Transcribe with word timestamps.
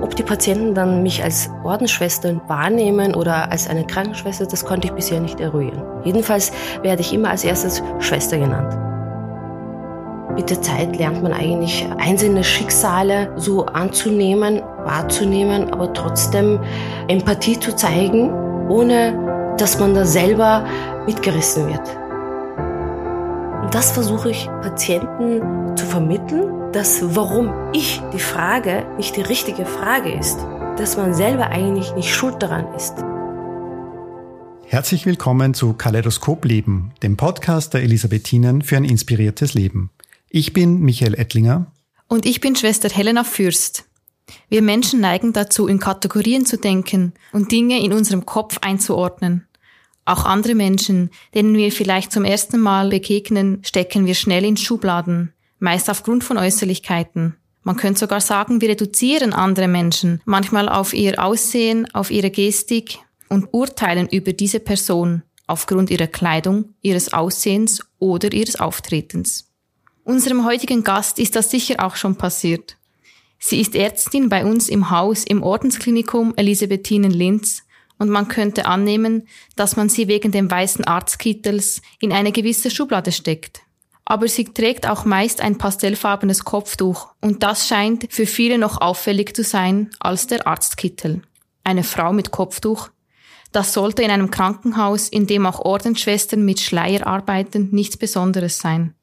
Ob 0.00 0.16
die 0.16 0.22
Patienten 0.22 0.74
dann 0.74 1.02
mich 1.02 1.22
als 1.22 1.50
Ordensschwester 1.62 2.40
wahrnehmen 2.46 3.14
oder 3.14 3.50
als 3.50 3.68
eine 3.68 3.86
Krankenschwester, 3.86 4.46
das 4.46 4.64
konnte 4.64 4.88
ich 4.88 4.94
bisher 4.94 5.20
nicht 5.20 5.40
eruieren. 5.40 5.82
Jedenfalls 6.04 6.52
werde 6.82 7.02
ich 7.02 7.12
immer 7.12 7.30
als 7.30 7.44
erstes 7.44 7.82
Schwester 7.98 8.38
genannt. 8.38 8.76
Mit 10.34 10.50
der 10.50 10.60
Zeit 10.62 10.96
lernt 10.96 11.22
man 11.22 11.32
eigentlich 11.32 11.86
einzelne 11.98 12.42
Schicksale 12.42 13.32
so 13.36 13.66
anzunehmen, 13.66 14.62
wahrzunehmen, 14.84 15.72
aber 15.72 15.92
trotzdem 15.92 16.60
Empathie 17.08 17.60
zu 17.60 17.76
zeigen, 17.76 18.32
ohne 18.68 19.54
dass 19.58 19.78
man 19.78 19.94
da 19.94 20.04
selber 20.04 20.66
mitgerissen 21.06 21.68
wird. 21.68 22.03
Das 23.74 23.90
versuche 23.90 24.30
ich 24.30 24.46
Patienten 24.62 25.76
zu 25.76 25.84
vermitteln, 25.84 26.70
dass 26.70 27.00
warum 27.16 27.52
ich 27.72 28.00
die 28.12 28.20
Frage 28.20 28.86
nicht 28.98 29.16
die 29.16 29.22
richtige 29.22 29.66
Frage 29.66 30.12
ist, 30.12 30.38
dass 30.78 30.96
man 30.96 31.12
selber 31.12 31.48
eigentlich 31.48 31.92
nicht 31.96 32.14
schuld 32.14 32.40
daran 32.40 32.72
ist. 32.74 32.94
Herzlich 34.64 35.06
willkommen 35.06 35.54
zu 35.54 35.72
Kaleidoskop 35.72 36.44
Leben, 36.44 36.92
dem 37.02 37.16
Podcast 37.16 37.74
der 37.74 37.82
Elisabethinen 37.82 38.62
für 38.62 38.76
ein 38.76 38.84
inspiriertes 38.84 39.54
Leben. 39.54 39.90
Ich 40.30 40.52
bin 40.52 40.78
Michael 40.78 41.14
Ettlinger. 41.14 41.72
Und 42.06 42.26
ich 42.26 42.40
bin 42.40 42.54
Schwester 42.54 42.88
Helena 42.88 43.24
Fürst. 43.24 43.86
Wir 44.48 44.62
Menschen 44.62 45.00
neigen 45.00 45.32
dazu, 45.32 45.66
in 45.66 45.80
Kategorien 45.80 46.46
zu 46.46 46.58
denken 46.58 47.12
und 47.32 47.50
Dinge 47.50 47.84
in 47.84 47.92
unserem 47.92 48.24
Kopf 48.24 48.58
einzuordnen. 48.60 49.48
Auch 50.04 50.24
andere 50.24 50.54
Menschen, 50.54 51.10
denen 51.34 51.56
wir 51.56 51.72
vielleicht 51.72 52.12
zum 52.12 52.24
ersten 52.24 52.60
Mal 52.60 52.90
begegnen, 52.90 53.60
stecken 53.64 54.06
wir 54.06 54.14
schnell 54.14 54.44
in 54.44 54.56
Schubladen, 54.56 55.32
meist 55.58 55.88
aufgrund 55.88 56.24
von 56.24 56.36
Äußerlichkeiten. 56.36 57.36
Man 57.62 57.76
könnte 57.76 58.00
sogar 58.00 58.20
sagen, 58.20 58.60
wir 58.60 58.68
reduzieren 58.68 59.32
andere 59.32 59.68
Menschen, 59.68 60.20
manchmal 60.26 60.68
auf 60.68 60.92
ihr 60.92 61.22
Aussehen, 61.24 61.92
auf 61.94 62.10
ihre 62.10 62.30
Gestik 62.30 62.98
und 63.30 63.48
urteilen 63.52 64.08
über 64.08 64.34
diese 64.34 64.60
Person 64.60 65.22
aufgrund 65.46 65.90
ihrer 65.90 66.06
Kleidung, 66.06 66.74
ihres 66.82 67.12
Aussehens 67.12 67.80
oder 67.98 68.32
ihres 68.32 68.56
Auftretens. 68.56 69.50
Unserem 70.04 70.44
heutigen 70.44 70.84
Gast 70.84 71.18
ist 71.18 71.36
das 71.36 71.50
sicher 71.50 71.84
auch 71.84 71.96
schon 71.96 72.16
passiert. 72.16 72.76
Sie 73.38 73.60
ist 73.60 73.74
Ärztin 73.74 74.28
bei 74.28 74.44
uns 74.44 74.68
im 74.68 74.90
Haus 74.90 75.24
im 75.24 75.42
Ordensklinikum 75.42 76.34
Elisabethinen 76.36 77.10
Linz 77.10 77.63
und 77.98 78.10
man 78.10 78.28
könnte 78.28 78.66
annehmen, 78.66 79.28
dass 79.56 79.76
man 79.76 79.88
sie 79.88 80.08
wegen 80.08 80.32
dem 80.32 80.50
weißen 80.50 80.84
Arztkittels 80.84 81.82
in 82.00 82.12
eine 82.12 82.32
gewisse 82.32 82.70
Schublade 82.70 83.12
steckt. 83.12 83.62
Aber 84.04 84.28
sie 84.28 84.44
trägt 84.44 84.86
auch 84.88 85.04
meist 85.04 85.40
ein 85.40 85.56
pastellfarbenes 85.56 86.44
Kopftuch 86.44 87.08
und 87.20 87.42
das 87.42 87.66
scheint 87.66 88.06
für 88.10 88.26
viele 88.26 88.58
noch 88.58 88.80
auffällig 88.80 89.34
zu 89.34 89.42
sein 89.42 89.90
als 89.98 90.26
der 90.26 90.46
Arztkittel. 90.46 91.22
Eine 91.62 91.84
Frau 91.84 92.12
mit 92.12 92.30
Kopftuch. 92.30 92.90
Das 93.52 93.72
sollte 93.72 94.02
in 94.02 94.10
einem 94.10 94.30
Krankenhaus, 94.30 95.08
in 95.08 95.26
dem 95.26 95.46
auch 95.46 95.60
Ordensschwestern 95.60 96.44
mit 96.44 96.60
Schleier 96.60 97.06
arbeiten, 97.06 97.70
nichts 97.70 97.96
Besonderes 97.96 98.58
sein. 98.58 98.94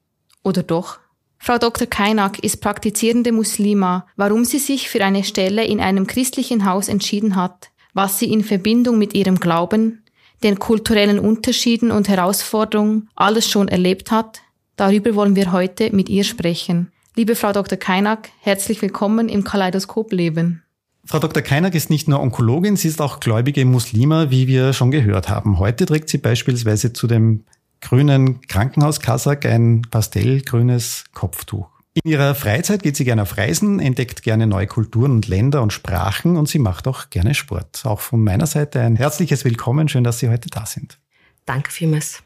Oder 0.44 0.62
doch? 0.62 0.98
Frau 1.38 1.58
Dr. 1.58 1.88
Kainak 1.88 2.38
ist 2.38 2.60
praktizierende 2.60 3.32
Muslima. 3.32 4.06
Warum 4.14 4.44
sie 4.44 4.60
sich 4.60 4.88
für 4.88 5.04
eine 5.04 5.24
Stelle 5.24 5.64
in 5.64 5.80
einem 5.80 6.06
christlichen 6.06 6.66
Haus 6.66 6.86
entschieden 6.86 7.34
hat, 7.34 7.71
was 7.94 8.18
sie 8.18 8.32
in 8.32 8.44
Verbindung 8.44 8.98
mit 8.98 9.14
ihrem 9.14 9.40
Glauben, 9.40 10.02
den 10.42 10.58
kulturellen 10.58 11.18
Unterschieden 11.18 11.90
und 11.90 12.08
Herausforderungen 12.08 13.08
alles 13.14 13.48
schon 13.48 13.68
erlebt 13.68 14.10
hat, 14.10 14.40
darüber 14.76 15.14
wollen 15.14 15.36
wir 15.36 15.52
heute 15.52 15.94
mit 15.94 16.08
ihr 16.08 16.24
sprechen. 16.24 16.90
Liebe 17.14 17.36
Frau 17.36 17.52
Dr. 17.52 17.78
Keinak, 17.78 18.30
herzlich 18.40 18.80
willkommen 18.80 19.28
im 19.28 19.44
Kaleidoskop 19.44 20.12
Leben. 20.12 20.62
Frau 21.04 21.18
Dr. 21.18 21.42
Keinak 21.42 21.74
ist 21.74 21.90
nicht 21.90 22.08
nur 22.08 22.20
Onkologin, 22.20 22.76
sie 22.76 22.88
ist 22.88 23.00
auch 23.00 23.20
gläubige 23.20 23.64
Muslima, 23.64 24.30
wie 24.30 24.46
wir 24.46 24.72
schon 24.72 24.90
gehört 24.90 25.28
haben. 25.28 25.58
Heute 25.58 25.84
trägt 25.84 26.08
sie 26.08 26.18
beispielsweise 26.18 26.92
zu 26.92 27.06
dem 27.06 27.44
grünen 27.80 28.40
Krankenhauskassack 28.42 29.44
ein 29.44 29.82
pastellgrünes 29.90 31.04
Kopftuch. 31.12 31.71
In 31.94 32.10
ihrer 32.10 32.34
Freizeit 32.34 32.82
geht 32.82 32.96
sie 32.96 33.04
gerne 33.04 33.20
auf 33.20 33.36
Reisen, 33.36 33.78
entdeckt 33.78 34.22
gerne 34.22 34.46
neue 34.46 34.66
Kulturen 34.66 35.10
und 35.10 35.28
Länder 35.28 35.60
und 35.60 35.74
Sprachen 35.74 36.38
und 36.38 36.48
sie 36.48 36.58
macht 36.58 36.88
auch 36.88 37.10
gerne 37.10 37.34
Sport. 37.34 37.82
Auch 37.84 38.00
von 38.00 38.24
meiner 38.24 38.46
Seite 38.46 38.80
ein 38.80 38.96
herzliches 38.96 39.44
Willkommen. 39.44 39.90
Schön, 39.90 40.02
dass 40.02 40.18
Sie 40.18 40.30
heute 40.30 40.48
da 40.48 40.64
sind. 40.64 40.98
Danke 41.44 41.70
vielmals. 41.70 42.22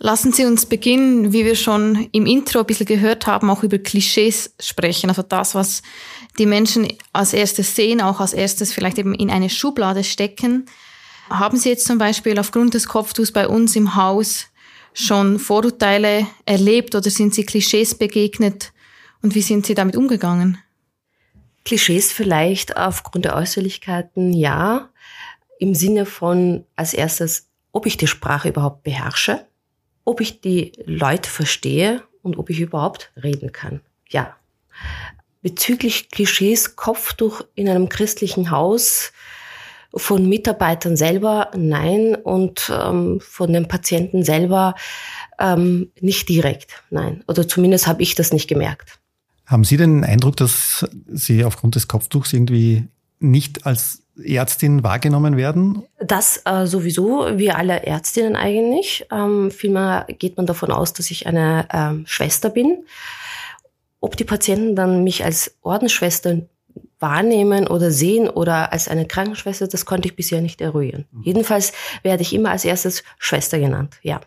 Lassen 0.00 0.32
Sie 0.32 0.44
uns 0.44 0.66
beginnen, 0.66 1.32
wie 1.32 1.44
wir 1.44 1.54
schon 1.54 2.08
im 2.10 2.26
Intro 2.26 2.60
ein 2.60 2.66
bisschen 2.66 2.86
gehört 2.86 3.28
haben, 3.28 3.48
auch 3.48 3.62
über 3.62 3.78
Klischees 3.78 4.54
sprechen. 4.60 5.08
Also 5.08 5.22
das, 5.22 5.54
was 5.54 5.82
die 6.38 6.46
Menschen 6.46 6.88
als 7.12 7.32
erstes 7.32 7.76
sehen, 7.76 8.00
auch 8.00 8.20
als 8.20 8.32
erstes 8.32 8.72
vielleicht 8.72 8.98
eben 8.98 9.14
in 9.14 9.30
eine 9.30 9.50
Schublade 9.50 10.02
stecken. 10.02 10.66
Haben 11.30 11.58
Sie 11.58 11.68
jetzt 11.68 11.86
zum 11.86 11.98
Beispiel 11.98 12.36
aufgrund 12.40 12.74
des 12.74 12.88
Kopftuchs 12.88 13.30
bei 13.30 13.46
uns 13.46 13.76
im 13.76 13.94
Haus 13.94 14.46
schon 14.98 15.38
Vorurteile 15.38 16.26
erlebt 16.44 16.94
oder 16.94 17.08
sind 17.10 17.34
Sie 17.34 17.46
Klischees 17.46 17.96
begegnet 17.96 18.72
und 19.22 19.34
wie 19.34 19.42
sind 19.42 19.66
Sie 19.66 19.74
damit 19.74 19.96
umgegangen? 19.96 20.58
Klischees 21.64 22.12
vielleicht 22.12 22.76
aufgrund 22.76 23.24
der 23.24 23.36
Äußerlichkeiten, 23.36 24.32
ja. 24.32 24.90
Im 25.60 25.74
Sinne 25.74 26.06
von 26.06 26.64
als 26.76 26.94
erstes, 26.94 27.48
ob 27.72 27.86
ich 27.86 27.96
die 27.96 28.06
Sprache 28.06 28.48
überhaupt 28.48 28.82
beherrsche, 28.82 29.46
ob 30.04 30.20
ich 30.20 30.40
die 30.40 30.72
Leute 30.84 31.28
verstehe 31.28 32.02
und 32.22 32.38
ob 32.38 32.50
ich 32.50 32.60
überhaupt 32.60 33.12
reden 33.22 33.52
kann. 33.52 33.80
Ja. 34.08 34.36
Bezüglich 35.42 36.10
Klischees, 36.10 36.74
Kopftuch 36.76 37.42
in 37.54 37.68
einem 37.68 37.88
christlichen 37.88 38.50
Haus, 38.50 39.12
von 39.98 40.28
Mitarbeitern 40.28 40.96
selber 40.96 41.50
nein 41.56 42.14
und 42.14 42.72
ähm, 42.72 43.20
von 43.20 43.52
den 43.52 43.68
Patienten 43.68 44.22
selber 44.24 44.74
ähm, 45.38 45.90
nicht 46.00 46.28
direkt 46.28 46.82
nein. 46.90 47.22
Oder 47.28 47.46
zumindest 47.46 47.86
habe 47.86 48.02
ich 48.02 48.14
das 48.14 48.32
nicht 48.32 48.48
gemerkt. 48.48 48.98
Haben 49.46 49.64
Sie 49.64 49.76
den 49.76 50.04
Eindruck, 50.04 50.36
dass 50.36 50.86
Sie 51.06 51.44
aufgrund 51.44 51.74
des 51.74 51.88
Kopftuchs 51.88 52.32
irgendwie 52.32 52.88
nicht 53.18 53.66
als 53.66 54.02
Ärztin 54.22 54.82
wahrgenommen 54.82 55.36
werden? 55.36 55.84
Das 56.00 56.42
äh, 56.44 56.66
sowieso, 56.66 57.38
wie 57.38 57.50
alle 57.50 57.82
Ärztinnen 57.84 58.36
eigentlich. 58.36 59.06
Ähm, 59.10 59.50
vielmehr 59.50 60.06
geht 60.18 60.36
man 60.36 60.46
davon 60.46 60.70
aus, 60.70 60.92
dass 60.92 61.10
ich 61.10 61.26
eine 61.26 61.68
ähm, 61.72 62.04
Schwester 62.06 62.50
bin. 62.50 62.84
Ob 64.00 64.16
die 64.16 64.24
Patienten 64.24 64.76
dann 64.76 65.02
mich 65.04 65.24
als 65.24 65.56
Ordensschwester 65.62 66.42
wahrnehmen 67.00 67.66
oder 67.66 67.90
sehen 67.90 68.28
oder 68.28 68.72
als 68.72 68.88
eine 68.88 69.06
Krankenschwester, 69.06 69.68
das 69.68 69.86
konnte 69.86 70.08
ich 70.08 70.16
bisher 70.16 70.40
nicht 70.40 70.60
eruieren. 70.60 71.06
Mhm. 71.12 71.22
Jedenfalls 71.22 71.72
werde 72.02 72.22
ich 72.22 72.34
immer 72.34 72.50
als 72.50 72.64
erstes 72.64 73.04
Schwester 73.18 73.58
genannt, 73.58 73.98
ja. 74.02 74.20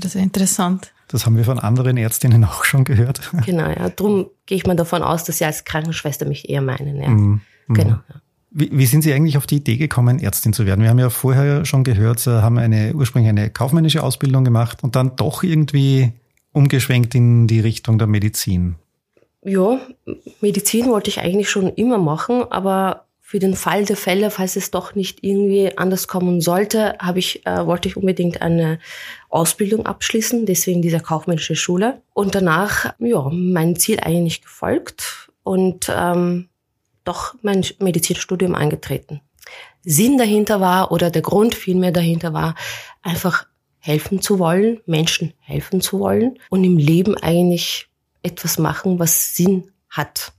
Das 0.00 0.14
ist 0.14 0.20
interessant. 0.22 0.92
Das 1.08 1.26
haben 1.26 1.36
wir 1.36 1.44
von 1.44 1.58
anderen 1.58 1.96
Ärztinnen 1.96 2.44
auch 2.44 2.64
schon 2.64 2.84
gehört. 2.84 3.30
Genau, 3.46 3.68
ja. 3.68 3.88
Darum 3.88 4.26
gehe 4.46 4.56
ich 4.56 4.66
mal 4.66 4.76
davon 4.76 5.02
aus, 5.02 5.24
dass 5.24 5.38
sie 5.38 5.44
als 5.44 5.64
Krankenschwester 5.64 6.26
mich 6.26 6.48
eher 6.48 6.62
meinen, 6.62 7.00
ja. 7.00 7.08
Mhm. 7.08 7.40
mhm. 7.66 7.74
Genau, 7.74 7.94
ja. 8.08 8.20
Wie, 8.56 8.70
wie 8.72 8.86
sind 8.86 9.02
Sie 9.02 9.12
eigentlich 9.12 9.36
auf 9.36 9.48
die 9.48 9.56
Idee 9.56 9.76
gekommen, 9.76 10.20
Ärztin 10.20 10.52
zu 10.52 10.64
werden? 10.64 10.80
Wir 10.80 10.88
haben 10.88 11.00
ja 11.00 11.10
vorher 11.10 11.64
schon 11.64 11.82
gehört, 11.82 12.20
Sie 12.20 12.40
haben 12.40 12.56
eine 12.56 12.94
ursprünglich 12.94 13.28
eine 13.28 13.50
kaufmännische 13.50 14.00
Ausbildung 14.00 14.44
gemacht 14.44 14.84
und 14.84 14.94
dann 14.94 15.16
doch 15.16 15.42
irgendwie 15.42 16.12
umgeschwenkt 16.52 17.16
in 17.16 17.48
die 17.48 17.58
Richtung 17.58 17.98
der 17.98 18.06
Medizin 18.06 18.76
ja, 19.44 19.78
Medizin 20.40 20.86
wollte 20.86 21.10
ich 21.10 21.20
eigentlich 21.20 21.50
schon 21.50 21.68
immer 21.68 21.98
machen, 21.98 22.44
aber 22.50 23.06
für 23.20 23.38
den 23.38 23.54
Fall 23.54 23.84
der 23.84 23.96
Fälle, 23.96 24.30
falls 24.30 24.54
es 24.56 24.70
doch 24.70 24.94
nicht 24.94 25.24
irgendwie 25.24 25.76
anders 25.78 26.08
kommen 26.08 26.40
sollte, 26.40 26.94
habe 26.98 27.18
ich, 27.18 27.44
äh, 27.46 27.66
wollte 27.66 27.88
ich 27.88 27.96
unbedingt 27.96 28.42
eine 28.42 28.78
Ausbildung 29.30 29.86
abschließen, 29.86 30.46
deswegen 30.46 30.82
dieser 30.82 31.00
kaufmännische 31.00 31.56
Schule. 31.56 32.02
Und 32.12 32.34
danach, 32.34 32.94
ja, 32.98 33.28
mein 33.32 33.76
Ziel 33.76 33.98
eigentlich 34.00 34.42
gefolgt 34.42 35.30
und 35.42 35.90
ähm, 35.94 36.48
doch 37.04 37.34
mein 37.42 37.64
Medizinstudium 37.78 38.54
angetreten. 38.54 39.20
Sinn 39.82 40.16
dahinter 40.18 40.60
war 40.60 40.92
oder 40.92 41.10
der 41.10 41.22
Grund 41.22 41.54
vielmehr 41.54 41.92
dahinter 41.92 42.32
war, 42.32 42.54
einfach 43.02 43.46
helfen 43.78 44.22
zu 44.22 44.38
wollen, 44.38 44.80
Menschen 44.86 45.34
helfen 45.40 45.80
zu 45.80 45.98
wollen 45.98 46.38
und 46.50 46.64
im 46.64 46.78
Leben 46.78 47.16
eigentlich 47.16 47.88
etwas 48.24 48.58
machen, 48.58 48.98
was 48.98 49.36
Sinn 49.36 49.70
hat. 49.88 50.32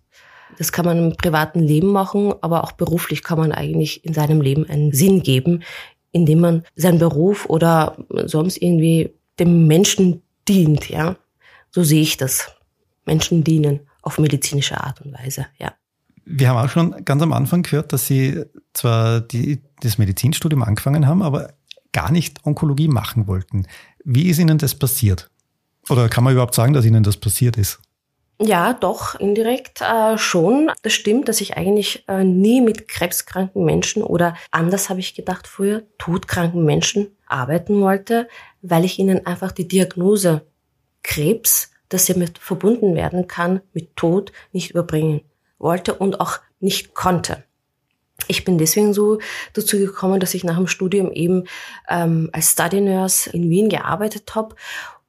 Das 0.57 0.71
kann 0.71 0.85
man 0.85 0.97
im 0.97 1.17
privaten 1.17 1.59
Leben 1.59 1.91
machen, 1.91 2.33
aber 2.41 2.63
auch 2.63 2.73
beruflich 2.73 3.23
kann 3.23 3.37
man 3.37 3.51
eigentlich 3.51 4.05
in 4.05 4.13
seinem 4.13 4.41
Leben 4.41 4.67
einen 4.69 4.91
Sinn 4.91 5.21
geben, 5.23 5.63
indem 6.11 6.39
man 6.39 6.63
seinen 6.75 6.99
Beruf 6.99 7.45
oder 7.47 7.97
sonst 8.25 8.57
irgendwie 8.57 9.11
dem 9.39 9.67
Menschen 9.67 10.21
dient, 10.47 10.89
ja. 10.89 11.15
So 11.71 11.83
sehe 11.83 12.01
ich 12.01 12.17
das. 12.17 12.55
Menschen 13.05 13.43
dienen 13.43 13.81
auf 14.01 14.17
medizinische 14.17 14.81
Art 14.81 15.01
und 15.01 15.13
Weise, 15.13 15.47
ja. 15.57 15.73
Wir 16.25 16.49
haben 16.49 16.57
auch 16.57 16.69
schon 16.69 17.05
ganz 17.05 17.21
am 17.21 17.33
Anfang 17.33 17.61
gehört, 17.61 17.93
dass 17.93 18.07
Sie 18.07 18.43
zwar 18.73 19.21
die, 19.21 19.61
das 19.81 19.97
Medizinstudium 19.97 20.63
angefangen 20.63 21.05
haben, 21.05 21.21
aber 21.21 21.53
gar 21.91 22.11
nicht 22.11 22.45
Onkologie 22.45 22.87
machen 22.87 23.27
wollten. 23.27 23.67
Wie 24.03 24.27
ist 24.29 24.39
Ihnen 24.39 24.57
das 24.57 24.73
passiert? 24.73 25.29
Oder 25.89 26.09
kann 26.09 26.23
man 26.23 26.33
überhaupt 26.33 26.55
sagen, 26.55 26.73
dass 26.73 26.85
Ihnen 26.85 27.03
das 27.03 27.17
passiert 27.17 27.57
ist? 27.57 27.79
Ja, 28.41 28.73
doch, 28.73 29.15
indirekt 29.15 29.81
äh, 29.81 30.17
schon. 30.17 30.69
Das 30.81 30.91
stimmt, 30.91 31.29
dass 31.29 31.39
ich 31.39 31.55
eigentlich 31.55 32.03
äh, 32.09 32.23
nie 32.25 32.59
mit 32.59 32.89
krebskranken 32.89 33.63
Menschen 33.63 34.03
oder 34.03 34.35
anders 34.51 34.89
habe 34.89 34.99
ich 34.99 35.15
gedacht 35.15 35.47
früher, 35.47 35.83
todkranken 35.99 36.65
Menschen 36.65 37.15
arbeiten 37.27 37.79
wollte, 37.79 38.27
weil 38.61 38.83
ich 38.83 38.99
ihnen 38.99 39.25
einfach 39.25 39.53
die 39.53 39.67
Diagnose 39.67 40.41
Krebs, 41.01 41.71
dass 41.87 42.07
sie 42.07 42.15
mit 42.15 42.37
verbunden 42.37 42.95
werden 42.95 43.27
kann, 43.27 43.61
mit 43.71 43.95
Tod 43.95 44.33
nicht 44.51 44.71
überbringen 44.71 45.21
wollte 45.57 45.93
und 45.93 46.19
auch 46.19 46.39
nicht 46.59 46.93
konnte. 46.93 47.43
Ich 48.27 48.43
bin 48.43 48.57
deswegen 48.57 48.93
so 48.93 49.19
dazu 49.53 49.77
gekommen, 49.77 50.19
dass 50.19 50.33
ich 50.33 50.43
nach 50.43 50.57
dem 50.57 50.67
Studium 50.67 51.11
eben 51.11 51.45
ähm, 51.89 52.29
als 52.33 52.53
Study 52.53 52.81
Nurse 52.81 53.29
in 53.29 53.49
Wien 53.49 53.69
gearbeitet 53.69 54.35
habe 54.35 54.55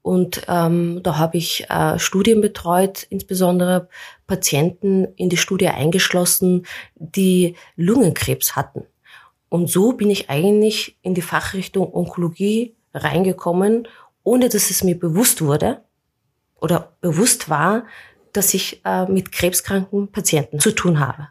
und 0.06 0.42
ähm, 0.46 1.00
da 1.02 1.18
habe 1.18 1.36
ich 1.36 1.68
äh, 1.68 1.98
Studien 1.98 2.40
betreut, 2.40 3.02
insbesondere 3.10 3.88
Patienten 4.28 5.04
in 5.16 5.30
die 5.30 5.36
Studie 5.36 5.66
eingeschlossen, 5.66 6.64
die 6.94 7.56
Lungenkrebs 7.74 8.54
hatten. 8.54 8.84
Und 9.48 9.68
so 9.68 9.94
bin 9.94 10.08
ich 10.08 10.30
eigentlich 10.30 10.96
in 11.02 11.14
die 11.14 11.22
Fachrichtung 11.22 11.92
Onkologie 11.92 12.76
reingekommen, 12.94 13.88
ohne 14.22 14.48
dass 14.48 14.70
es 14.70 14.84
mir 14.84 14.96
bewusst 14.96 15.42
wurde 15.42 15.82
oder 16.60 16.92
bewusst 17.00 17.50
war, 17.50 17.84
dass 18.32 18.54
ich 18.54 18.82
äh, 18.84 19.06
mit 19.06 19.32
krebskranken 19.32 20.12
Patienten 20.12 20.60
zu 20.60 20.70
tun 20.70 21.00
habe. 21.00 21.30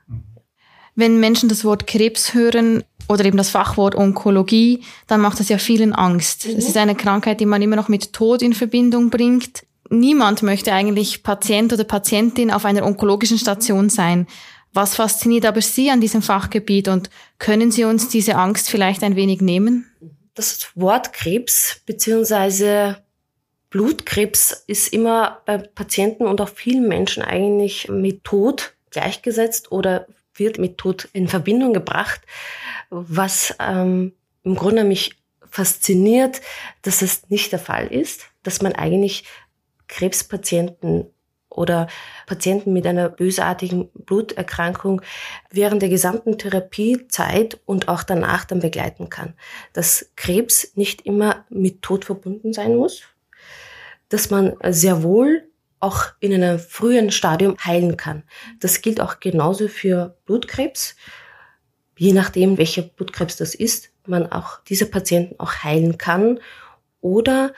Wenn 0.96 1.22
Menschen 1.22 1.48
das 1.48 1.64
Wort 1.64 1.88
Krebs 1.88 2.34
hören, 2.34 2.84
oder 3.08 3.26
eben 3.26 3.38
das 3.38 3.50
Fachwort 3.50 3.96
Onkologie, 3.96 4.84
dann 5.08 5.22
macht 5.22 5.40
das 5.40 5.50
ja 5.50 5.58
vielen 5.58 5.94
Angst. 5.94 6.46
Es 6.46 6.54
mhm. 6.54 6.60
ist 6.60 6.78
eine 6.78 6.96
Krankheit, 6.96 7.40
die 7.40 7.46
man 7.46 7.62
immer 7.62 7.76
noch 7.76 7.88
mit 7.88 8.14
Tod 8.14 8.42
in 8.42 8.54
Verbindung 8.54 9.10
bringt. 9.10 9.66
Niemand 9.90 10.42
möchte 10.42 10.74
eigentlich 10.74 11.24
Patient 11.24 11.72
oder 11.74 11.84
Patientin 11.84 12.52
auf 12.52 12.66
einer 12.66 12.86
onkologischen 12.86 13.38
Station 13.38 13.90
sein. 13.90 14.28
Was 14.74 14.96
fasziniert 14.96 15.46
aber 15.46 15.62
Sie 15.62 15.90
an 15.90 16.02
diesem 16.02 16.22
Fachgebiet 16.22 16.88
und 16.88 17.10
können 17.40 17.72
Sie 17.72 17.86
uns 17.86 18.10
diese 18.10 18.36
Angst 18.36 18.70
vielleicht 18.70 19.04
ein 19.04 19.16
wenig 19.16 19.42
nehmen? 19.42 19.90
Das 20.34 20.68
Wort 20.76 21.14
Krebs 21.14 21.82
beziehungsweise 21.86 22.98
Blutkrebs 23.70 24.64
ist 24.68 24.92
immer 24.92 25.42
bei 25.46 25.58
Patienten 25.60 26.26
und 26.26 26.42
auch 26.42 26.50
vielen 26.50 26.88
Menschen 26.88 27.24
eigentlich 27.24 27.88
mit 27.88 28.24
Tod 28.24 28.74
gleichgesetzt 28.90 29.72
oder 29.72 30.08
wird 30.36 30.60
mit 30.60 30.78
Tod 30.78 31.10
in 31.14 31.28
Verbindung 31.28 31.74
gebracht 31.74 32.22
was 32.90 33.56
ähm, 33.60 34.14
im 34.44 34.56
Grunde 34.56 34.84
mich 34.84 35.18
fasziniert, 35.50 36.42
dass 36.82 37.02
es 37.02 37.30
nicht 37.30 37.52
der 37.52 37.60
Fall 37.60 37.88
ist, 37.88 38.26
dass 38.44 38.62
man 38.62 38.74
eigentlich 38.74 39.26
Krebspatienten 39.88 41.08
oder 41.50 41.88
Patienten 42.26 42.74
mit 42.74 42.86
einer 42.86 43.08
bösartigen 43.08 43.90
Bluterkrankung 43.94 45.02
während 45.52 45.82
der 45.82 45.90
gesamten 45.90 46.38
Therapiezeit 46.38 47.60
und 47.66 47.88
auch 47.88 48.04
danach 48.04 48.44
dann 48.44 48.60
begleiten 48.60 49.10
kann. 49.10 49.34
Dass 49.72 50.12
Krebs 50.18 50.76
nicht 50.76 51.02
immer 51.04 51.46
mit 51.50 51.82
Tod 51.82 52.04
verbunden 52.04 52.52
sein 52.52 52.76
muss, 52.76 53.04
dass 54.10 54.30
man 54.30 54.58
sehr 54.70 55.02
wohl 55.02 55.48
auch 55.80 56.06
in 56.20 56.34
einem 56.34 56.60
frühen 56.60 57.12
Stadium 57.12 57.56
heilen 57.64 57.98
kann. 57.98 58.24
Das 58.60 58.82
gilt 58.82 59.02
auch 59.02 59.20
genauso 59.20 59.68
für 59.68 60.18
Blutkrebs 60.26 60.96
je 61.98 62.14
nachdem, 62.14 62.58
welcher 62.58 62.82
Blutkrebs 62.82 63.38
das 63.38 63.56
ist, 63.56 63.92
man 64.06 64.32
auch 64.32 64.60
diese 64.68 64.86
Patienten 64.86 65.40
auch 65.40 65.64
heilen 65.64 65.98
kann 65.98 66.40
oder 67.02 67.54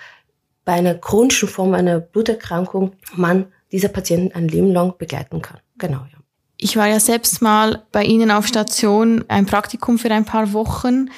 bei 0.66 0.74
einer 0.74 0.96
chronischen 0.96 1.50
Form 1.50 1.74
einer 1.74 2.00
Bluterkrankung 2.00 2.94
man 3.14 3.52
diese 3.72 3.90
Patienten 3.90 4.34
ein 4.36 4.48
Leben 4.48 4.72
lang 4.72 4.98
begleiten 4.98 5.42
kann. 5.42 5.60
Genau, 5.78 6.00
ja. 6.00 6.18
Ich 6.60 6.76
war 6.76 6.88
ja 6.88 7.00
selbst 7.00 7.42
mal 7.42 7.84
bei 7.92 8.04
Ihnen 8.04 8.32
auf 8.32 8.48
Station, 8.48 9.24
ein 9.28 9.46
Praktikum 9.46 10.00
für 10.00 10.10
ein 10.10 10.26
paar 10.26 10.54
Wochen. 10.54 11.04
Mhm 11.04 11.12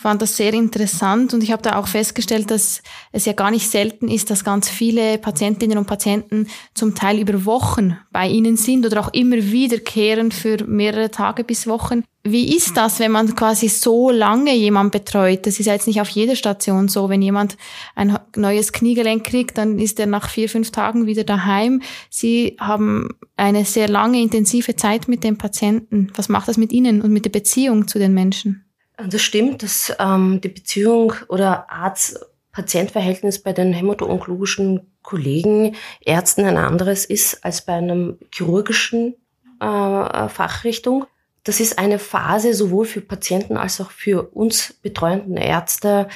fand 0.00 0.22
das 0.22 0.34
sehr 0.34 0.54
interessant 0.54 1.34
und 1.34 1.42
ich 1.42 1.52
habe 1.52 1.60
da 1.60 1.76
auch 1.76 1.86
festgestellt, 1.86 2.50
dass 2.50 2.82
es 3.12 3.26
ja 3.26 3.34
gar 3.34 3.50
nicht 3.50 3.68
selten 3.68 4.08
ist, 4.08 4.30
dass 4.30 4.44
ganz 4.44 4.66
viele 4.70 5.18
Patientinnen 5.18 5.76
und 5.76 5.86
Patienten 5.86 6.46
zum 6.72 6.94
Teil 6.94 7.18
über 7.18 7.44
Wochen 7.44 7.98
bei 8.10 8.26
Ihnen 8.26 8.56
sind 8.56 8.86
oder 8.86 9.00
auch 9.00 9.12
immer 9.12 9.36
wiederkehren 9.36 10.32
für 10.32 10.64
mehrere 10.64 11.10
Tage 11.10 11.44
bis 11.44 11.66
Wochen. 11.66 12.02
Wie 12.22 12.56
ist 12.56 12.78
das, 12.78 12.98
wenn 12.98 13.12
man 13.12 13.34
quasi 13.34 13.68
so 13.68 14.10
lange 14.10 14.54
jemand 14.54 14.92
betreut? 14.92 15.46
Das 15.46 15.60
ist 15.60 15.66
ja 15.66 15.74
jetzt 15.74 15.86
nicht 15.86 16.00
auf 16.00 16.08
jeder 16.08 16.34
Station 16.34 16.88
so. 16.88 17.10
Wenn 17.10 17.20
jemand 17.20 17.58
ein 17.94 18.18
neues 18.36 18.72
Kniegelenk 18.72 19.24
kriegt, 19.24 19.58
dann 19.58 19.78
ist 19.78 20.00
er 20.00 20.06
nach 20.06 20.30
vier, 20.30 20.48
fünf 20.48 20.70
Tagen 20.70 21.04
wieder 21.04 21.24
daheim. 21.24 21.82
Sie 22.08 22.56
haben 22.58 23.10
eine 23.36 23.66
sehr 23.66 23.88
lange, 23.88 24.22
intensive 24.22 24.76
Zeit 24.76 25.08
mit 25.08 25.24
dem 25.24 25.36
Patienten. 25.36 26.10
Was 26.16 26.30
macht 26.30 26.48
das 26.48 26.56
mit 26.56 26.72
Ihnen 26.72 27.02
und 27.02 27.12
mit 27.12 27.26
der 27.26 27.30
Beziehung 27.30 27.86
zu 27.86 27.98
den 27.98 28.14
Menschen? 28.14 28.64
Das 29.08 29.22
stimmt, 29.22 29.62
dass 29.62 29.92
ähm, 29.98 30.40
die 30.40 30.48
Beziehung 30.48 31.14
oder 31.28 31.70
Arzt-Patient-Verhältnis 31.70 33.42
bei 33.42 33.52
den 33.52 33.72
hämato-onkologischen 33.72 34.92
Kollegen, 35.02 35.76
Ärzten 36.04 36.44
ein 36.44 36.56
anderes 36.56 37.04
ist 37.04 37.44
als 37.44 37.64
bei 37.64 37.74
einem 37.74 38.18
chirurgischen 38.32 39.14
äh, 39.60 40.28
Fachrichtung. 40.28 41.06
Das 41.44 41.60
ist 41.60 41.78
eine 41.78 41.98
Phase 41.98 42.52
sowohl 42.52 42.84
für 42.84 43.00
Patienten 43.00 43.56
als 43.56 43.80
auch 43.80 43.90
für 43.90 44.22
uns 44.34 44.74
betreuenden 44.82 45.36
Ärzte 45.36 46.08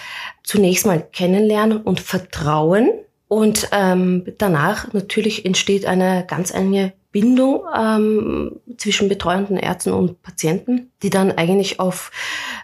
zunächst 0.42 0.84
mal 0.86 1.00
kennenlernen 1.00 1.78
und 1.78 2.00
vertrauen. 2.00 2.90
Und 3.26 3.68
ähm, 3.72 4.26
danach 4.38 4.92
natürlich 4.92 5.46
entsteht 5.46 5.86
eine 5.86 6.26
ganz 6.28 6.52
enge 6.52 6.92
Bindung 7.10 7.62
ähm, 7.74 8.60
zwischen 8.76 9.08
betreuenden 9.08 9.56
Ärzten 9.56 9.92
und 9.92 10.20
Patienten, 10.22 10.90
die 11.02 11.10
dann 11.10 11.30
eigentlich 11.32 11.78
auf 11.78 12.10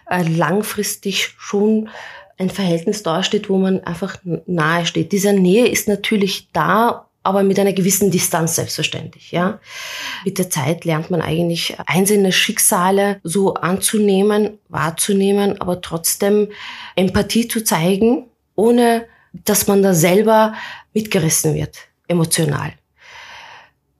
langfristig 0.19 1.33
schon 1.39 1.89
ein 2.37 2.49
Verhältnis 2.49 3.03
dasteht, 3.03 3.49
wo 3.49 3.57
man 3.57 3.83
einfach 3.83 4.17
nahe 4.45 4.85
steht. 4.85 5.11
Diese 5.11 5.33
Nähe 5.33 5.67
ist 5.67 5.87
natürlich 5.87 6.49
da, 6.53 7.07
aber 7.23 7.43
mit 7.43 7.59
einer 7.59 7.73
gewissen 7.73 8.09
Distanz 8.09 8.55
selbstverständlich, 8.55 9.31
ja. 9.31 9.59
Mit 10.25 10.39
der 10.39 10.49
Zeit 10.49 10.85
lernt 10.85 11.11
man 11.11 11.21
eigentlich 11.21 11.77
einzelne 11.85 12.31
Schicksale 12.31 13.19
so 13.23 13.53
anzunehmen, 13.53 14.57
wahrzunehmen, 14.69 15.61
aber 15.61 15.81
trotzdem 15.81 16.49
Empathie 16.95 17.47
zu 17.47 17.63
zeigen, 17.63 18.25
ohne 18.55 19.05
dass 19.33 19.67
man 19.67 19.83
da 19.83 19.93
selber 19.93 20.55
mitgerissen 20.93 21.53
wird, 21.53 21.77
emotional. 22.07 22.73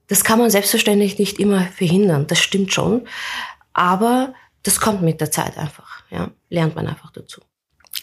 Das 0.08 0.24
kann 0.24 0.40
man 0.40 0.50
selbstverständlich 0.50 1.20
nicht 1.20 1.40
immer 1.40 1.68
verhindern, 1.68 2.28
das 2.28 2.40
stimmt 2.40 2.74
schon. 2.74 3.08
Aber 3.74 4.34
das 4.64 4.80
kommt 4.80 5.02
mit 5.02 5.22
der 5.22 5.32
Zeit 5.32 5.58
einfach, 5.58 5.91
ja, 6.12 6.30
lernt 6.50 6.76
man 6.76 6.88
einfach 6.88 7.12
dazu. 7.12 7.42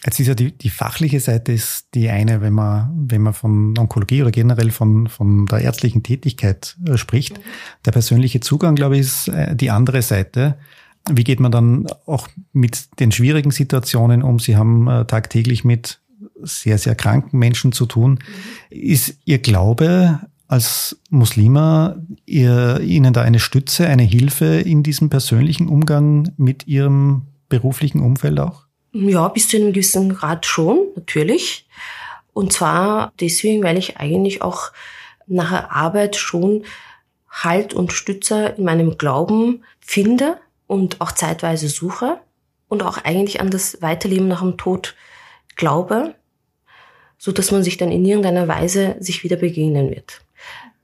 Jetzt 0.05 0.19
ist 0.19 0.27
ja 0.27 0.35
die, 0.35 0.51
die 0.51 0.69
fachliche 0.69 1.19
Seite 1.19 1.51
ist 1.51 1.87
die 1.93 2.09
eine, 2.09 2.41
wenn 2.41 2.53
man, 2.53 2.89
wenn 3.09 3.21
man 3.21 3.33
von 3.33 3.77
Onkologie 3.77 4.21
oder 4.21 4.31
generell 4.31 4.71
von, 4.71 5.07
von 5.07 5.45
der 5.45 5.59
ärztlichen 5.59 6.03
Tätigkeit 6.03 6.77
äh, 6.87 6.97
spricht. 6.97 7.37
Mhm. 7.37 7.43
Der 7.85 7.91
persönliche 7.91 8.39
Zugang, 8.39 8.75
glaube 8.75 8.95
ich, 8.95 9.01
ist 9.01 9.27
äh, 9.29 9.55
die 9.55 9.71
andere 9.71 10.01
Seite. 10.01 10.57
Wie 11.09 11.23
geht 11.23 11.39
man 11.39 11.51
dann 11.51 11.87
auch 12.05 12.27
mit 12.53 12.99
den 12.99 13.11
schwierigen 13.11 13.51
Situationen 13.51 14.21
um? 14.21 14.39
Sie 14.39 14.55
haben 14.55 14.87
äh, 14.87 15.05
tagtäglich 15.05 15.65
mit 15.65 15.99
sehr, 16.41 16.77
sehr 16.77 16.95
kranken 16.95 17.37
Menschen 17.37 17.71
zu 17.71 17.85
tun. 17.85 18.11
Mhm. 18.11 18.19
Ist 18.69 19.17
Ihr 19.25 19.39
Glaube 19.39 20.19
als 20.47 20.99
Muslima 21.09 21.97
ihr, 22.25 22.79
Ihnen 22.81 23.13
da 23.13 23.21
eine 23.21 23.39
Stütze, 23.39 23.87
eine 23.87 24.03
Hilfe 24.03 24.45
in 24.45 24.81
diesem 24.81 25.09
persönlichen 25.09 25.67
Umgang 25.67 26.31
mit 26.37 26.67
Ihrem 26.67 27.27
beruflichen 27.49 28.01
Umfeld 28.01 28.39
auch? 28.39 28.65
Ja, 28.91 29.27
bis 29.27 29.47
zu 29.47 29.57
einem 29.57 29.73
gewissen 29.73 30.13
Grad 30.15 30.45
schon, 30.45 30.87
natürlich. 30.95 31.67
Und 32.33 32.53
zwar 32.53 33.13
deswegen, 33.19 33.63
weil 33.63 33.77
ich 33.77 33.97
eigentlich 33.97 34.41
auch 34.41 34.71
nach 35.27 35.49
der 35.49 35.71
Arbeit 35.71 36.15
schon 36.15 36.65
Halt 37.29 37.73
und 37.73 37.93
Stütze 37.93 38.55
in 38.57 38.63
meinem 38.63 38.97
Glauben 38.97 39.63
finde 39.79 40.37
und 40.65 41.01
auch 41.01 41.11
zeitweise 41.11 41.69
suche 41.69 42.19
und 42.67 42.81
auch 42.81 42.97
eigentlich 42.97 43.39
an 43.41 43.51
das 43.51 43.81
Weiterleben 43.81 44.27
nach 44.27 44.41
dem 44.41 44.57
Tod 44.57 44.95
glaube, 45.55 46.15
so 47.17 47.31
dass 47.31 47.51
man 47.51 47.63
sich 47.63 47.77
dann 47.77 47.91
in 47.91 48.05
irgendeiner 48.05 48.47
Weise 48.47 48.95
sich 48.99 49.23
wieder 49.23 49.35
begegnen 49.35 49.91
wird 49.91 50.21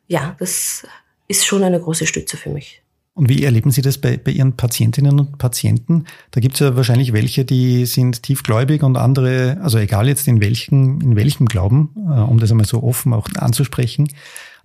ja, 0.07 0.35
das 0.39 0.85
ist 1.27 1.45
schon 1.45 1.63
eine 1.63 1.79
große 1.79 2.05
Stütze 2.05 2.37
für 2.37 2.49
mich. 2.49 2.81
Und 3.15 3.29
wie 3.29 3.45
erleben 3.45 3.71
Sie 3.71 3.81
das 3.81 3.97
bei, 3.97 4.17
bei 4.17 4.31
Ihren 4.31 4.57
Patientinnen 4.57 5.17
und 5.17 5.37
Patienten? 5.37 6.03
Da 6.31 6.41
gibt 6.41 6.55
es 6.55 6.59
ja 6.59 6.75
wahrscheinlich 6.75 7.13
welche, 7.13 7.45
die 7.45 7.85
sind 7.85 8.23
tiefgläubig 8.23 8.83
und 8.83 8.97
andere, 8.97 9.57
also 9.61 9.77
egal 9.77 10.09
jetzt 10.09 10.27
in 10.27 10.41
welchem, 10.41 10.99
in 10.99 11.15
welchem 11.15 11.45
Glauben, 11.45 11.91
äh, 11.95 12.19
um 12.19 12.39
das 12.39 12.51
einmal 12.51 12.65
so 12.65 12.83
offen 12.83 13.13
auch 13.13 13.29
anzusprechen. 13.37 14.09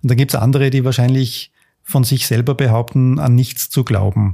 Und 0.03 0.11
dann 0.11 0.17
gibt 0.17 0.33
es 0.33 0.39
andere, 0.39 0.69
die 0.69 0.83
wahrscheinlich 0.83 1.53
von 1.81 2.03
sich 2.03 2.27
selber 2.27 2.53
behaupten, 2.53 3.19
an 3.19 3.35
nichts 3.35 3.69
zu 3.69 3.85
glauben. 3.85 4.33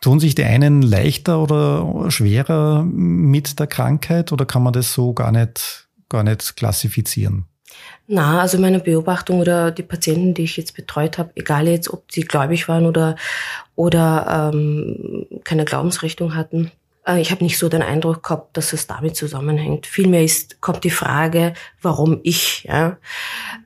Tun 0.00 0.18
sich 0.18 0.34
die 0.34 0.44
einen 0.44 0.80
leichter 0.80 1.42
oder 1.42 2.10
schwerer 2.10 2.84
mit 2.84 3.60
der 3.60 3.66
Krankheit 3.66 4.32
oder 4.32 4.46
kann 4.46 4.62
man 4.62 4.72
das 4.72 4.94
so 4.94 5.12
gar 5.12 5.30
nicht, 5.30 5.88
gar 6.08 6.22
nicht 6.22 6.56
klassifizieren? 6.56 7.44
Na, 8.06 8.40
also 8.40 8.58
meine 8.58 8.80
Beobachtung 8.80 9.40
oder 9.40 9.70
die 9.70 9.82
Patienten, 9.82 10.34
die 10.34 10.44
ich 10.44 10.56
jetzt 10.56 10.74
betreut 10.74 11.18
habe, 11.18 11.30
egal 11.36 11.68
jetzt, 11.68 11.92
ob 11.92 12.10
sie 12.10 12.22
gläubig 12.22 12.68
waren 12.68 12.86
oder 12.86 13.16
oder 13.76 14.50
ähm, 14.52 15.26
keine 15.44 15.64
Glaubensrichtung 15.64 16.34
hatten, 16.34 16.72
äh, 17.06 17.20
ich 17.20 17.30
habe 17.30 17.44
nicht 17.44 17.58
so 17.58 17.68
den 17.68 17.82
Eindruck 17.82 18.22
gehabt, 18.22 18.56
dass 18.56 18.72
es 18.72 18.86
damit 18.86 19.16
zusammenhängt. 19.16 19.86
Vielmehr 19.86 20.22
ist, 20.24 20.60
kommt 20.60 20.84
die 20.84 20.90
Frage, 20.90 21.54
warum 21.82 22.20
ich. 22.22 22.64
Ja? 22.64 22.98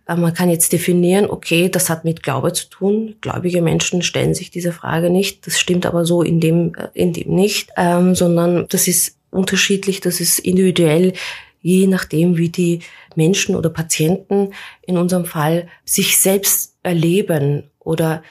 Äh, 0.06 0.16
man 0.16 0.34
kann 0.34 0.50
jetzt 0.50 0.72
definieren, 0.72 1.28
okay, 1.28 1.68
das 1.68 1.90
hat 1.90 2.04
mit 2.04 2.22
Glaube 2.22 2.52
zu 2.52 2.68
tun. 2.68 3.16
Gläubige 3.20 3.62
Menschen 3.62 4.02
stellen 4.02 4.34
sich 4.34 4.50
diese 4.50 4.72
Frage 4.72 5.10
nicht. 5.10 5.46
Das 5.46 5.58
stimmt 5.58 5.86
aber 5.86 6.04
so 6.04 6.22
in 6.22 6.40
dem, 6.40 6.74
äh, 6.74 6.88
in 6.94 7.12
dem 7.12 7.34
nicht, 7.34 7.70
ähm, 7.76 8.14
sondern 8.14 8.66
das 8.68 8.88
ist 8.88 9.16
unterschiedlich, 9.30 10.00
das 10.00 10.20
ist 10.20 10.38
individuell, 10.38 11.12
je 11.64 11.86
nachdem, 11.86 12.36
wie 12.36 12.50
die 12.50 12.80
Menschen 13.16 13.56
oder 13.56 13.70
Patienten 13.70 14.52
in 14.82 14.98
unserem 14.98 15.24
Fall 15.24 15.66
sich 15.84 16.18
selbst 16.18 16.76
erleben 16.82 17.70
oder 17.78 18.22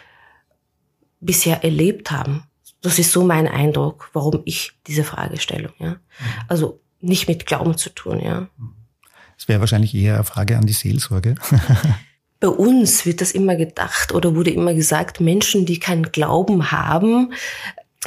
bisher 1.20 1.64
erlebt 1.64 2.12
haben. 2.12 2.44
Das 2.82 3.00
ist 3.00 3.12
so 3.12 3.24
mein 3.24 3.48
Eindruck, 3.48 4.12
warum 4.14 4.44
ich 4.46 4.74
diese 4.86 5.04
Frage 5.04 5.40
stelle. 5.40 5.74
Ja? 5.80 5.90
Mhm. 5.90 5.98
Also 6.48 6.80
nicht 7.02 7.28
mit 7.28 7.48
Glauben 7.48 7.76
zu 7.76 7.90
tun. 7.90 8.20
Ja. 8.20 8.50
Das 9.36 9.48
wäre 9.48 9.60
wahrscheinlich 9.60 9.96
eher 9.96 10.14
eine 10.16 10.24
Frage 10.26 10.56
an 10.56 10.68
die 10.68 10.74
Seelsorge. 10.74 11.34
Bei 12.40 12.50
uns 12.50 13.04
wird 13.04 13.20
das 13.20 13.32
immer 13.32 13.56
gedacht 13.56 14.12
oder 14.12 14.36
wurde 14.36 14.52
immer 14.52 14.76
gesagt, 14.76 15.22
Menschen, 15.22 15.66
die 15.66 15.80
keinen 15.80 16.12
Glauben 16.12 16.72
haben, 16.72 17.34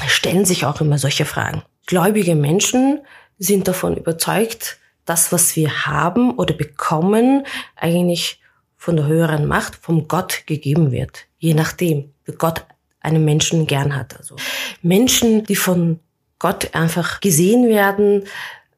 stellen 0.07 0.45
sich 0.45 0.67
auch 0.67 0.81
immer 0.81 0.99
solche 0.99 1.25
Fragen. 1.25 1.63
Gläubige 1.87 2.37
Menschen 2.37 3.01
sind 3.39 3.67
davon 3.67 3.97
überzeugt, 3.97 4.79
das, 5.07 5.33
was 5.33 5.57
wir 5.57 5.87
haben 5.87 6.35
oder 6.35 6.55
bekommen, 6.55 7.47
eigentlich 7.75 8.41
von 8.77 8.97
der 8.97 9.07
höheren 9.07 9.47
Macht, 9.47 9.77
vom 9.77 10.07
Gott 10.09 10.43
gegeben 10.47 10.93
wird. 10.93 11.27
Je 11.39 11.55
nachdem, 11.55 12.13
wie 12.25 12.33
Gott 12.33 12.65
einen 13.01 13.25
Menschen 13.25 13.67
gern 13.67 13.97
hat. 13.97 14.17
Also 14.19 14.37
Menschen, 14.83 15.45
die 15.45 15.57
von 15.57 16.01
Gott 16.39 16.75
einfach 16.75 17.21
gesehen 17.21 17.69
werden, 17.69 18.25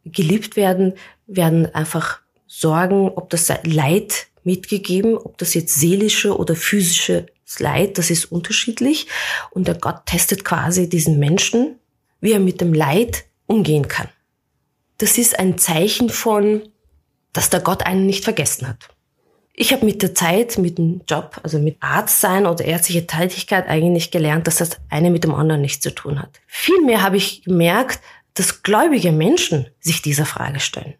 geliebt 0.04 0.56
werden, 0.56 0.94
werden 1.26 1.74
einfach 1.74 2.20
sorgen, 2.46 3.10
ob 3.10 3.30
das 3.30 3.52
Leid 3.64 4.28
mitgegeben, 4.44 5.16
ob 5.16 5.36
das 5.38 5.54
jetzt 5.54 5.74
seelische 5.74 6.36
oder 6.36 6.54
physische 6.54 7.26
Leid, 7.58 7.98
das 7.98 8.10
ist 8.10 8.26
unterschiedlich. 8.26 9.08
Und 9.50 9.68
der 9.68 9.74
Gott 9.74 10.06
testet 10.06 10.44
quasi 10.44 10.88
diesen 10.88 11.18
Menschen, 11.18 11.76
wie 12.20 12.32
er 12.32 12.40
mit 12.40 12.60
dem 12.60 12.74
Leid 12.74 13.24
umgehen 13.46 13.88
kann. 13.88 14.08
Das 14.98 15.16
ist 15.16 15.38
ein 15.38 15.58
Zeichen 15.58 16.10
von, 16.10 16.62
dass 17.32 17.50
der 17.50 17.60
Gott 17.60 17.86
einen 17.86 18.06
nicht 18.06 18.24
vergessen 18.24 18.68
hat. 18.68 18.88
Ich 19.54 19.72
habe 19.72 19.84
mit 19.84 20.02
der 20.02 20.14
Zeit, 20.14 20.58
mit 20.58 20.78
dem 20.78 21.02
Job, 21.08 21.40
also 21.42 21.58
mit 21.58 21.78
Arzt 21.80 22.20
sein 22.20 22.46
oder 22.46 22.64
ärztliche 22.64 23.06
Tätigkeit 23.06 23.66
eigentlich 23.66 24.12
gelernt, 24.12 24.46
dass 24.46 24.56
das 24.56 24.76
eine 24.88 25.10
mit 25.10 25.24
dem 25.24 25.34
anderen 25.34 25.62
nichts 25.62 25.80
zu 25.80 25.92
tun 25.92 26.20
hat. 26.20 26.40
Vielmehr 26.46 27.02
habe 27.02 27.16
ich 27.16 27.42
gemerkt, 27.42 28.00
dass 28.34 28.62
gläubige 28.62 29.10
Menschen 29.10 29.66
sich 29.80 30.00
dieser 30.00 30.26
Frage 30.26 30.60
stellen. 30.60 30.94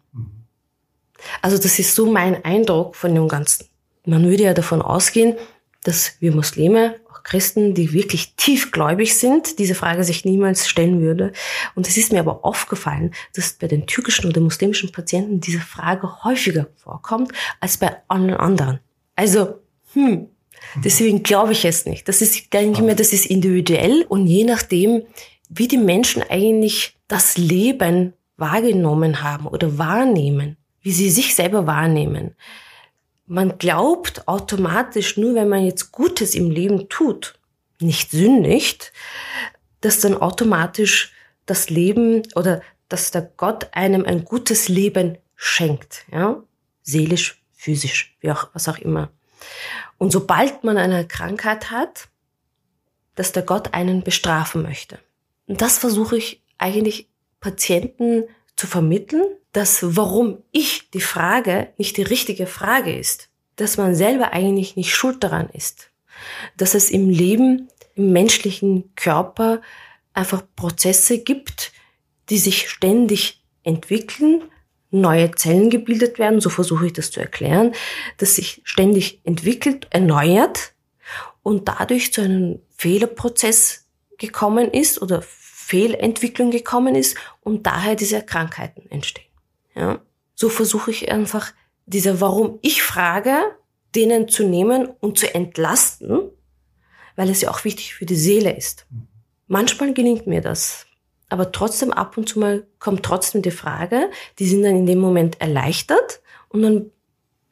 Also 1.41 1.57
das 1.57 1.79
ist 1.79 1.95
so 1.95 2.11
mein 2.11 2.43
Eindruck 2.43 2.95
von 2.95 3.15
dem 3.15 3.27
Ganzen. 3.29 3.65
Man 4.05 4.29
würde 4.29 4.43
ja 4.43 4.53
davon 4.53 4.81
ausgehen, 4.81 5.35
dass 5.83 6.17
wir 6.19 6.33
Muslime 6.33 6.95
Christen, 7.29 7.75
die 7.75 7.93
wirklich 7.93 8.33
tiefgläubig 8.35 9.15
sind, 9.15 9.59
diese 9.59 9.75
Frage 9.75 10.03
sich 10.03 10.25
niemals 10.25 10.67
stellen 10.67 10.99
würde. 10.99 11.31
Und 11.75 11.87
es 11.87 11.95
ist 11.95 12.11
mir 12.11 12.19
aber 12.19 12.43
aufgefallen, 12.43 13.13
dass 13.35 13.53
bei 13.53 13.67
den 13.67 13.85
türkischen 13.85 14.27
oder 14.27 14.41
muslimischen 14.41 14.91
Patienten 14.91 15.39
diese 15.39 15.59
Frage 15.59 16.23
häufiger 16.23 16.67
vorkommt 16.75 17.31
als 17.59 17.77
bei 17.77 17.95
allen 18.07 18.33
anderen. 18.33 18.79
Also, 19.15 19.59
hm, 19.93 20.27
deswegen 20.83 21.21
glaube 21.21 21.51
ich 21.51 21.65
es 21.65 21.85
nicht. 21.85 22.07
Das 22.07 22.23
ist, 22.23 22.51
denke 22.51 22.79
ich 22.79 22.85
mir, 22.85 22.95
das 22.95 23.13
ist 23.13 23.27
individuell 23.27 24.05
und 24.09 24.25
je 24.25 24.43
nachdem, 24.43 25.03
wie 25.49 25.67
die 25.67 25.77
Menschen 25.77 26.23
eigentlich 26.27 26.95
das 27.07 27.37
Leben 27.37 28.13
wahrgenommen 28.37 29.21
haben 29.21 29.45
oder 29.45 29.77
wahrnehmen, 29.77 30.57
wie 30.81 30.91
sie 30.91 31.11
sich 31.11 31.35
selber 31.35 31.67
wahrnehmen, 31.67 32.35
man 33.29 33.59
glaubt 33.59 34.27
automatisch, 34.27 35.15
nur 35.15 35.35
wenn 35.35 35.49
man 35.49 35.63
jetzt 35.63 35.91
Gutes 35.91 36.33
im 36.33 36.49
Leben 36.49 36.89
tut, 36.89 37.35
nicht 37.79 38.09
sündigt, 38.11 38.91
dass 39.81 39.99
dann 39.99 40.15
automatisch 40.15 41.13
das 41.45 41.69
Leben 41.69 42.23
oder 42.35 42.61
dass 42.89 43.11
der 43.11 43.21
Gott 43.21 43.69
einem 43.71 44.03
ein 44.03 44.25
gutes 44.25 44.67
Leben 44.67 45.19
schenkt, 45.35 46.05
ja, 46.11 46.41
seelisch, 46.81 47.43
physisch, 47.53 48.17
wie 48.19 48.31
auch, 48.31 48.49
was 48.53 48.67
auch 48.67 48.79
immer. 48.79 49.11
Und 49.99 50.11
sobald 50.11 50.63
man 50.63 50.77
eine 50.77 51.07
Krankheit 51.07 51.69
hat, 51.69 52.09
dass 53.13 53.31
der 53.31 53.43
Gott 53.43 53.75
einen 53.75 54.03
bestrafen 54.03 54.63
möchte. 54.63 54.97
Und 55.45 55.61
das 55.61 55.77
versuche 55.77 56.17
ich 56.17 56.41
eigentlich 56.57 57.09
Patienten 57.39 58.23
zu 58.59 58.67
vermitteln, 58.67 59.23
dass 59.53 59.95
warum 59.95 60.43
ich 60.51 60.89
die 60.91 60.99
Frage 60.99 61.69
nicht 61.77 61.95
die 61.95 62.01
richtige 62.01 62.45
Frage 62.45 62.93
ist, 62.93 63.29
dass 63.55 63.77
man 63.77 63.95
selber 63.95 64.33
eigentlich 64.33 64.75
nicht 64.75 64.93
schuld 64.93 65.23
daran 65.23 65.47
ist, 65.53 65.91
dass 66.57 66.75
es 66.75 66.91
im 66.91 67.09
Leben, 67.09 67.69
im 67.95 68.11
menschlichen 68.11 68.93
Körper 68.95 69.61
einfach 70.11 70.43
Prozesse 70.57 71.19
gibt, 71.19 71.71
die 72.29 72.37
sich 72.37 72.69
ständig 72.69 73.45
entwickeln, 73.63 74.43
neue 74.91 75.31
Zellen 75.31 75.69
gebildet 75.69 76.19
werden, 76.19 76.41
so 76.41 76.49
versuche 76.49 76.87
ich 76.87 76.93
das 76.93 77.11
zu 77.11 77.21
erklären, 77.21 77.71
dass 78.17 78.35
sich 78.35 78.59
ständig 78.65 79.21
entwickelt, 79.23 79.87
erneuert 79.91 80.73
und 81.43 81.69
dadurch 81.69 82.11
zu 82.11 82.19
einem 82.19 82.59
Fehlerprozess 82.75 83.85
gekommen 84.17 84.69
ist 84.69 85.01
oder 85.01 85.21
Fehlentwicklung 85.69 86.49
gekommen 86.49 86.95
ist 86.95 87.15
und 87.41 87.67
daher 87.67 87.93
diese 87.95 88.23
Krankheiten 88.23 88.89
entstehen. 88.89 89.29
Ja? 89.75 89.99
So 90.33 90.49
versuche 90.49 90.89
ich 90.89 91.11
einfach 91.11 91.53
diese 91.85 92.19
Warum-Ich-Frage 92.19 93.37
denen 93.95 94.27
zu 94.27 94.47
nehmen 94.47 94.87
und 94.99 95.19
zu 95.19 95.33
entlasten, 95.33 96.31
weil 97.15 97.29
es 97.29 97.41
ja 97.41 97.51
auch 97.51 97.65
wichtig 97.65 97.93
für 97.93 98.05
die 98.07 98.15
Seele 98.15 98.55
ist. 98.55 98.87
Manchmal 99.47 99.93
gelingt 99.93 100.25
mir 100.25 100.41
das, 100.41 100.87
aber 101.27 101.51
trotzdem 101.51 101.91
ab 101.91 102.17
und 102.17 102.27
zu 102.27 102.39
mal 102.39 102.65
kommt 102.79 103.03
trotzdem 103.03 103.43
die 103.43 103.51
Frage, 103.51 104.09
die 104.39 104.47
sind 104.47 104.63
dann 104.63 104.75
in 104.75 104.85
dem 104.87 104.99
Moment 104.99 105.39
erleichtert 105.39 106.21
und 106.49 106.63
dann 106.63 106.91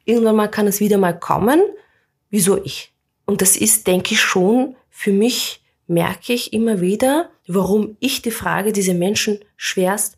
irgendwann 0.06 0.36
mal 0.36 0.48
kann 0.48 0.66
es 0.66 0.80
wieder 0.80 0.98
mal 0.98 1.18
kommen, 1.18 1.62
wieso 2.32 2.64
ich? 2.64 2.94
Und 3.26 3.42
das 3.42 3.58
ist, 3.58 3.86
denke 3.86 4.14
ich, 4.14 4.22
schon 4.22 4.76
für 4.90 5.12
mich, 5.12 5.62
merke 5.86 6.34
ich 6.34 6.54
immer 6.54 6.82
wieder, 6.82 7.30
warum 7.48 7.98
ich 8.00 8.22
die 8.22 8.32
Frage 8.32 8.74
diese 8.74 8.94
Menschen 8.94 9.40
schwerst 9.56 10.18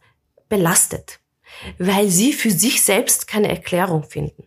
belastet 0.49 1.19
weil 1.77 2.09
sie 2.09 2.33
für 2.33 2.51
sich 2.51 2.81
selbst 2.81 3.27
keine 3.27 3.49
Erklärung 3.49 4.03
finden. 4.03 4.43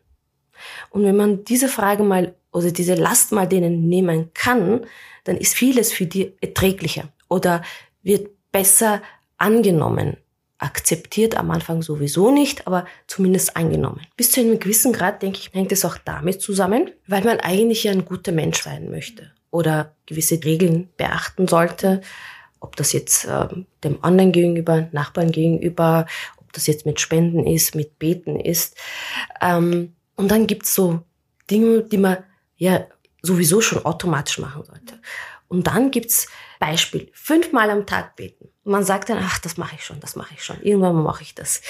Und 0.91 1.05
wenn 1.05 1.17
man 1.17 1.45
diese 1.45 1.69
Frage 1.69 2.03
mal 2.03 2.35
oder 2.53 2.71
diese 2.71 2.95
Last 2.95 3.33
mal 3.33 3.47
denen 3.47 3.89
nehmen 3.89 4.31
kann, 4.35 4.87
dann 5.25 5.37
ist 5.37 5.55
vieles 5.55 5.93
für 5.93 6.07
die 6.07 6.33
erträglicher 6.41 7.09
oder 7.29 7.63
wird 8.03 8.31
besser 8.51 9.03
angenommen. 9.39 10.17
Akzeptiert 10.59 11.37
am 11.37 11.51
Anfang 11.51 11.83
sowieso 11.83 12.31
nicht, 12.31 12.67
aber 12.67 12.87
zumindest 13.09 13.57
angenommen. 13.57 14.07
Bis 14.17 14.31
zu 14.31 14.41
einem 14.41 14.61
gewissen 14.61 14.93
Grad, 14.93 15.23
denke 15.23 15.39
ich, 15.39 15.53
hängt 15.53 15.73
es 15.73 15.85
auch 15.85 15.97
damit 15.99 16.41
zusammen, 16.41 16.91
weil 17.09 17.25
man 17.25 17.41
eigentlich 17.41 17.85
ja 17.85 17.93
ein 17.93 18.05
guter 18.05 18.31
Mensch 18.31 18.63
sein 18.63 18.91
möchte 18.91 19.33
oder 19.51 19.97
gewisse 20.07 20.43
Regeln 20.45 20.89
beachten 20.97 21.49
sollte, 21.49 22.01
ob 22.63 22.77
das 22.77 22.93
jetzt 22.93 23.25
äh, 23.27 23.49
dem 23.85 24.03
anderen 24.03 24.33
gegenüber, 24.33 24.89
Nachbarn 24.93 25.33
gegenüber, 25.33 26.07
das 26.53 26.67
jetzt 26.67 26.87
mit 26.87 27.01
Spenden 27.01 27.47
ist, 27.47 27.75
mit 27.75 27.99
Beten 27.99 28.39
ist. 28.39 28.77
Ähm, 29.41 29.95
und 30.17 30.31
dann 30.31 30.47
gibt's 30.47 30.75
so 30.75 31.01
Dinge, 31.51 31.83
die 31.83 31.99
man 31.99 32.19
ja 32.57 32.87
sowieso 33.23 33.61
schon 33.61 33.85
automatisch 33.85 34.39
machen 34.39 34.65
sollte. 34.65 35.01
Und 35.49 35.67
dann 35.67 35.91
gibt's 35.91 36.29
Beispiel, 36.59 37.11
fünfmal 37.13 37.71
am 37.71 37.87
Tag 37.87 38.17
beten. 38.17 38.42
Man 38.65 38.85
sagt 38.85 39.09
dann, 39.09 39.19
ach, 39.21 39.41
das 39.41 39.57
mache 39.57 39.75
ich 39.77 39.85
schon, 39.85 39.99
das 39.99 40.15
mache 40.15 40.35
ich 40.35 40.45
schon. 40.45 40.63
Irgendwann 40.63 41.03
mache 41.03 41.23
ich 41.23 41.35
das. 41.35 41.63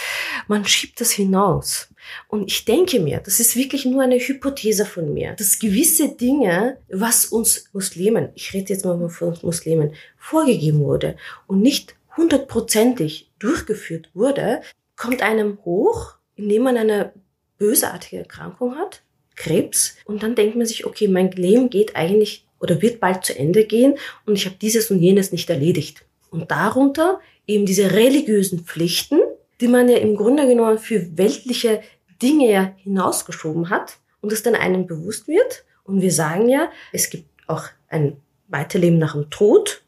Man 0.47 0.65
schiebt 0.67 1.01
das 1.01 1.11
hinaus. 1.11 1.89
Und 2.29 2.51
ich 2.51 2.67
denke 2.67 3.01
mir, 3.01 3.21
das 3.21 3.41
ist 3.41 3.57
wirklich 3.57 3.87
nur 3.87 4.03
eine 4.03 4.19
Hypothese 4.19 4.85
von 4.85 5.15
mir, 5.15 5.33
dass 5.33 5.59
gewisse 5.59 6.11
Dinge, 6.11 6.79
was 6.91 7.25
uns 7.25 7.71
Muslimen, 7.73 8.29
ich 8.35 8.53
rede 8.53 8.75
jetzt 8.75 8.85
mal 8.85 9.09
von 9.09 9.29
uns 9.29 9.43
Muslimen, 9.43 9.95
vorgegeben 10.19 10.81
wurde 10.81 11.17
und 11.47 11.63
nicht 11.63 11.95
hundertprozentig 12.17 13.31
durchgeführt 13.39 14.11
wurde, 14.13 14.61
kommt 14.97 15.23
einem 15.23 15.59
hoch, 15.65 16.15
indem 16.37 16.65
man 16.65 16.77
eine 16.77 17.13
bösartige 17.59 18.19
Erkrankung 18.19 18.77
hat, 18.77 19.03
Krebs, 19.35 19.97
und 20.05 20.23
dann 20.23 20.35
denkt 20.35 20.57
man 20.57 20.67
sich, 20.67 20.85
okay, 20.85 21.09
mein 21.09 21.31
Leben 21.33 21.71
geht 21.71 21.97
eigentlich 21.97 22.47
oder 22.61 22.83
wird 22.83 23.01
bald 23.01 23.25
zu 23.25 23.37
Ende 23.37 23.65
gehen 23.65 23.99
und 24.27 24.37
ich 24.37 24.47
habe 24.47 24.57
dieses 24.61 24.91
und 24.91 25.01
jenes 25.01 25.33
nicht 25.33 25.49
erledigt. 25.49 26.05
Und 26.33 26.51
darunter 26.51 27.21
eben 27.47 27.67
diese 27.67 27.93
religiösen 27.93 28.65
Pflichten, 28.65 29.21
die 29.61 29.69
man 29.69 29.89
ja 29.89 29.99
im 29.99 30.17
Grunde 30.17 30.47
genommen 30.47 30.79
für 30.79 31.17
weltliche 31.17 31.83
Dinge 32.23 32.51
ja 32.51 32.73
hinausgeschoben 32.79 33.69
hat 33.69 33.99
und 34.23 34.33
es 34.33 34.43
dann 34.43 34.55
einem 34.55 34.87
bewusst 34.87 35.29
wird. 35.29 35.65
Und 35.85 36.01
wir 36.01 36.11
sagen 36.11 36.49
ja, 36.49 36.71
es 36.91 37.11
gibt 37.11 37.29
auch 37.47 37.65
ein 37.89 38.17
Weiterleben 38.49 38.99
nach 38.99 39.13
dem 39.13 39.29
Tod. 39.29 39.83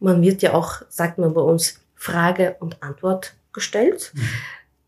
Man 0.00 0.20
wird 0.20 0.42
ja 0.42 0.52
auch, 0.52 0.82
sagt 0.90 1.18
man 1.18 1.32
bei 1.32 1.40
uns, 1.40 1.80
Frage 1.94 2.56
und 2.60 2.82
Antwort 2.82 3.34
gestellt. 3.52 4.12
Mhm. 4.14 4.20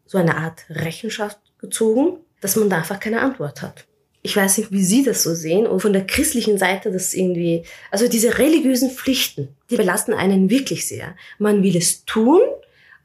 So 0.07 0.19
eine 0.19 0.37
Art 0.37 0.65
Rechenschaft 0.69 1.39
gezogen, 1.59 2.19
dass 2.43 2.57
man 2.57 2.69
da 2.69 2.79
einfach 2.79 3.01
keine 3.01 3.23
Antwort 3.23 3.63
hat. 3.63 3.87
Ich 4.23 4.37
weiß 4.37 4.59
nicht, 4.59 4.71
wie 4.71 4.85
Sie 4.85 5.03
das 5.03 5.25
so 5.25 5.35
sehen 5.35 5.67
und 5.67 5.81
von 5.81 5.93
der 5.93 6.07
christlichen 6.07 6.57
Seite 6.57 6.93
das 6.93 7.13
irgendwie, 7.13 7.65
also 7.91 8.09
diese 8.09 8.39
religiösen 8.39 8.91
Pflichten, 8.91 9.49
die 9.69 9.77
belasten 9.77 10.15
einen 10.15 10.49
wirklich 10.49 10.87
sehr. 10.87 11.17
Man 11.39 11.63
will 11.63 11.77
es 11.77 12.05
tun, 12.05 12.41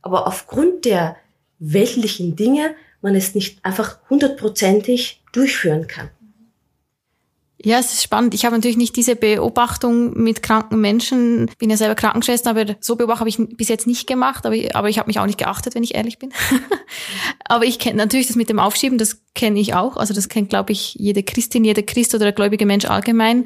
aber 0.04 0.28
aufgrund 0.28 0.86
der 0.86 1.18
weltlichen 1.60 2.36
Dinge 2.36 2.76
man 3.02 3.16
es 3.16 3.36
nicht 3.36 3.64
einfach 3.66 4.00
hundertprozentig 4.10 5.22
durchführen 5.32 5.88
kann. 5.88 6.10
Ja, 7.64 7.80
es 7.80 7.92
ist 7.92 8.04
spannend. 8.04 8.36
Ich 8.36 8.46
habe 8.46 8.56
natürlich 8.56 8.78
nicht 8.78 8.96
diese 8.96 9.16
Beobachtung 9.16 10.14
mit 10.14 10.44
kranken 10.44 10.80
Menschen. 10.80 11.50
Bin 11.58 11.72
ja 11.72 11.78
selber 11.78 11.96
Krankenschwester, 11.96 12.52
aber 12.52 12.76
so 12.82 12.96
Beobachtung 12.96 13.22
habe 13.22 13.30
ich 13.30 13.58
bis 13.58 13.68
jetzt 13.68 13.88
nicht 13.88 14.06
gemacht. 14.06 14.46
Aber 14.46 14.56
ich, 14.56 14.76
aber 14.76 14.90
ich 14.90 15.00
habe 15.00 15.08
mich 15.08 15.20
auch 15.20 15.26
nicht 15.26 15.40
geachtet, 15.40 15.74
wenn 15.74 15.84
ich 15.84 15.96
ehrlich 15.96 16.20
bin. 16.20 16.32
aber 17.46 17.66
ich 17.66 17.80
kenne 17.80 17.98
natürlich 17.98 18.28
das 18.28 18.36
mit 18.36 18.50
dem 18.50 18.60
Aufschieben, 18.60 19.00
das 19.00 19.22
kenne 19.34 19.60
ich 19.60 19.74
auch. 19.74 19.98
Also 19.98 20.14
das 20.14 20.30
kennt, 20.30 20.50
glaube 20.50 20.72
ich, 20.72 20.96
jede 21.00 21.24
Christin, 21.24 21.66
jeder 21.66 21.82
Christ 21.82 22.14
oder 22.14 22.26
der 22.26 22.34
gläubige 22.34 22.68
Mensch 22.68 22.86
allgemein. 22.86 23.46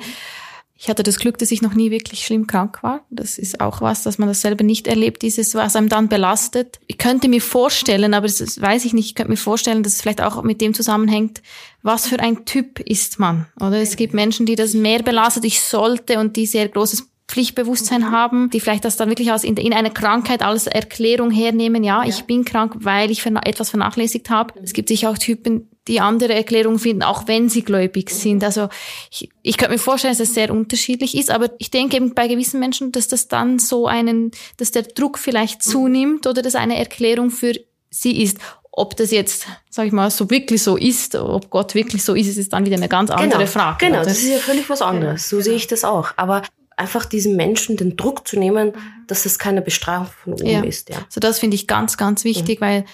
Ich 0.84 0.90
hatte 0.90 1.04
das 1.04 1.20
Glück, 1.20 1.38
dass 1.38 1.52
ich 1.52 1.62
noch 1.62 1.76
nie 1.76 1.92
wirklich 1.92 2.26
schlimm 2.26 2.48
krank 2.48 2.82
war. 2.82 3.06
Das 3.12 3.38
ist 3.38 3.62
auch 3.62 3.82
was, 3.82 4.02
dass 4.02 4.18
man 4.18 4.28
das 4.28 4.42
selber 4.42 4.64
nicht 4.64 4.88
erlebt, 4.88 5.22
dieses, 5.22 5.54
was 5.54 5.76
einem 5.76 5.90
dann 5.90 6.10
belastet. 6.10 6.80
Ich 6.88 6.98
könnte 6.98 7.28
mir 7.28 7.40
vorstellen, 7.40 8.16
aber 8.16 8.26
das 8.26 8.60
weiß 8.60 8.86
ich 8.86 8.94
nicht, 8.94 9.06
ich 9.06 9.14
könnte 9.14 9.30
mir 9.30 9.38
vorstellen, 9.38 9.84
dass 9.84 9.94
es 9.94 10.02
vielleicht 10.02 10.22
auch 10.22 10.42
mit 10.42 10.60
dem 10.60 10.74
zusammenhängt, 10.74 11.44
was 11.84 12.08
für 12.08 12.20
ein 12.20 12.46
Typ 12.46 12.80
ist 12.80 13.20
man, 13.20 13.46
oder? 13.58 13.80
Es 13.80 13.96
gibt 13.96 14.16
Menschen, 14.16 14.48
die 14.48 14.56
das 14.56 14.74
mehr 14.74 15.04
belastet, 15.04 15.46
ich 15.46 15.62
sollte 15.62 16.18
und 16.18 16.36
die 16.36 16.48
sehr 16.48 16.68
großes 16.68 17.12
Pflichtbewusstsein 17.28 18.02
mhm. 18.02 18.12
haben, 18.12 18.50
die 18.50 18.60
vielleicht 18.60 18.84
das 18.84 18.98
dann 18.98 19.10
wirklich 19.10 19.32
als 19.32 19.44
in, 19.44 19.58
in 19.58 19.74
einer 19.74 19.92
Krankheit 19.92 20.42
als 20.42 20.66
Erklärung 20.66 21.30
hernehmen, 21.30 21.84
ja, 21.84 22.02
ja. 22.02 22.10
ich 22.10 22.24
bin 22.24 22.44
krank, 22.44 22.74
weil 22.80 23.12
ich 23.12 23.24
etwas 23.24 23.70
vernachlässigt 23.70 24.32
habe. 24.32 24.56
Es 24.64 24.74
gibt 24.74 24.90
sicher 24.90 25.12
auch 25.12 25.18
Typen, 25.20 25.70
die 25.88 26.00
andere 26.00 26.34
Erklärung 26.34 26.78
finden, 26.78 27.04
auch 27.04 27.28
wenn 27.28 27.50
sie 27.50 27.64
gläubig 27.64 28.12
sind. 28.12 28.44
Also 28.44 28.70
ich, 29.10 29.30
ich 29.42 29.58
könnte 29.58 29.74
mir 29.74 29.80
vorstellen, 29.80 30.14
dass 30.14 30.20
es 30.20 30.34
sehr 30.34 30.52
unterschiedlich 30.52 31.18
ist, 31.18 31.32
aber 31.32 31.50
ich 31.58 31.72
denke 31.72 31.98
eben 31.98 32.14
bei 32.14 32.28
gewissen 32.28 32.60
Menschen, 32.60 32.92
dass 32.92 33.08
das 33.08 33.28
dann 33.28 33.58
so 33.58 33.88
einen, 33.88 34.32
dass 34.58 34.72
der 34.72 34.84
Druck 34.84 35.18
vielleicht 35.18 35.64
zunimmt 35.64 36.28
oder 36.28 36.42
dass 36.42 36.56
eine 36.56 36.78
Erklärung 36.78 37.32
für 37.32 37.54
sie 37.90 38.22
ist. 38.22 38.38
Ob 38.74 38.96
das 38.96 39.12
jetzt, 39.12 39.48
sag 39.70 39.88
ich 39.88 39.92
mal, 39.92 40.10
so 40.12 40.30
wirklich 40.30 40.64
so 40.64 40.78
ist, 40.78 41.16
ob 41.16 41.50
Gott 41.50 41.76
wirklich 41.76 42.06
so 42.06 42.14
ist, 42.14 42.38
ist 42.38 42.54
dann 42.54 42.66
wieder 42.66 42.78
eine 42.78 42.88
ganz 42.88 43.10
andere 43.10 43.40
genau, 43.40 43.52
Frage. 43.52 43.86
Genau, 43.86 43.98
oder? 43.98 44.06
das 44.06 44.20
ist 44.20 44.30
ja 44.30 44.38
völlig 44.38 44.70
was 44.70 44.82
anderes. 44.82 45.28
So 45.28 45.38
genau. 45.38 45.44
sehe 45.44 45.56
ich 45.56 45.68
das 45.68 45.84
auch. 45.84 46.12
Aber 46.16 46.44
einfach 46.78 47.06
diesen 47.06 47.36
Menschen 47.36 47.76
den 47.76 47.98
Druck 47.98 48.28
zu 48.28 48.40
nehmen, 48.40 48.74
dass 49.08 49.26
es 49.26 49.40
keine 49.40 49.62
Bestrafung 49.62 50.16
von 50.24 50.34
oben 50.34 50.48
ja. 50.48 50.64
ist. 50.64 50.90
Ja. 50.90 50.98
So 51.10 51.20
das 51.20 51.40
finde 51.40 51.56
ich 51.56 51.68
ganz, 51.68 51.98
ganz 51.98 52.24
wichtig, 52.24 52.62
mhm. 52.62 52.66
weil 52.66 52.86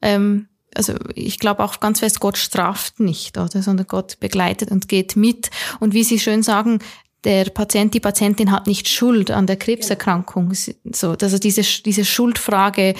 ähm, 0.00 0.48
also 0.76 0.94
ich 1.14 1.38
glaube 1.38 1.64
auch 1.64 1.80
ganz 1.80 2.00
fest, 2.00 2.20
Gott 2.20 2.36
straft 2.36 3.00
nicht, 3.00 3.38
oder? 3.38 3.62
Sondern 3.62 3.86
Gott 3.86 4.20
begleitet 4.20 4.70
und 4.70 4.88
geht 4.88 5.16
mit. 5.16 5.50
Und 5.80 5.94
wie 5.94 6.04
Sie 6.04 6.18
schön 6.18 6.42
sagen, 6.42 6.80
der 7.24 7.46
Patient, 7.46 7.94
die 7.94 8.00
Patientin 8.00 8.52
hat 8.52 8.66
nicht 8.66 8.88
Schuld 8.88 9.30
an 9.30 9.46
der 9.46 9.56
Krebserkrankung. 9.56 10.52
So, 10.54 11.16
also 11.20 11.38
diese, 11.38 11.62
diese 11.82 12.04
Schuldfrage 12.04 12.90
äh, 12.90 12.94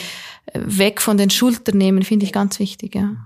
weg 0.54 1.00
von 1.00 1.16
den 1.16 1.30
Schultern 1.30 1.78
nehmen, 1.78 2.02
finde 2.02 2.26
ich 2.26 2.33
ganz 2.33 2.59
wichtig, 2.59 2.95
ja. 2.95 3.16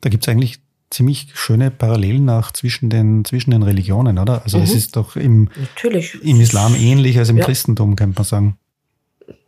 Da 0.00 0.08
gibt's 0.08 0.28
eigentlich 0.28 0.60
ziemlich 0.90 1.28
schöne 1.34 1.70
Parallelen 1.70 2.30
auch 2.30 2.52
zwischen 2.52 2.88
den, 2.88 3.24
zwischen 3.24 3.50
den 3.50 3.62
Religionen, 3.62 4.18
oder? 4.18 4.42
Also 4.44 4.58
mhm. 4.58 4.64
es 4.64 4.74
ist 4.74 4.96
doch 4.96 5.16
im, 5.16 5.50
Natürlich. 5.58 6.22
im 6.22 6.40
Islam 6.40 6.74
ähnlich 6.76 7.18
als 7.18 7.28
im 7.28 7.38
ja. 7.38 7.44
Christentum, 7.44 7.96
könnte 7.96 8.16
man 8.16 8.24
sagen 8.24 8.58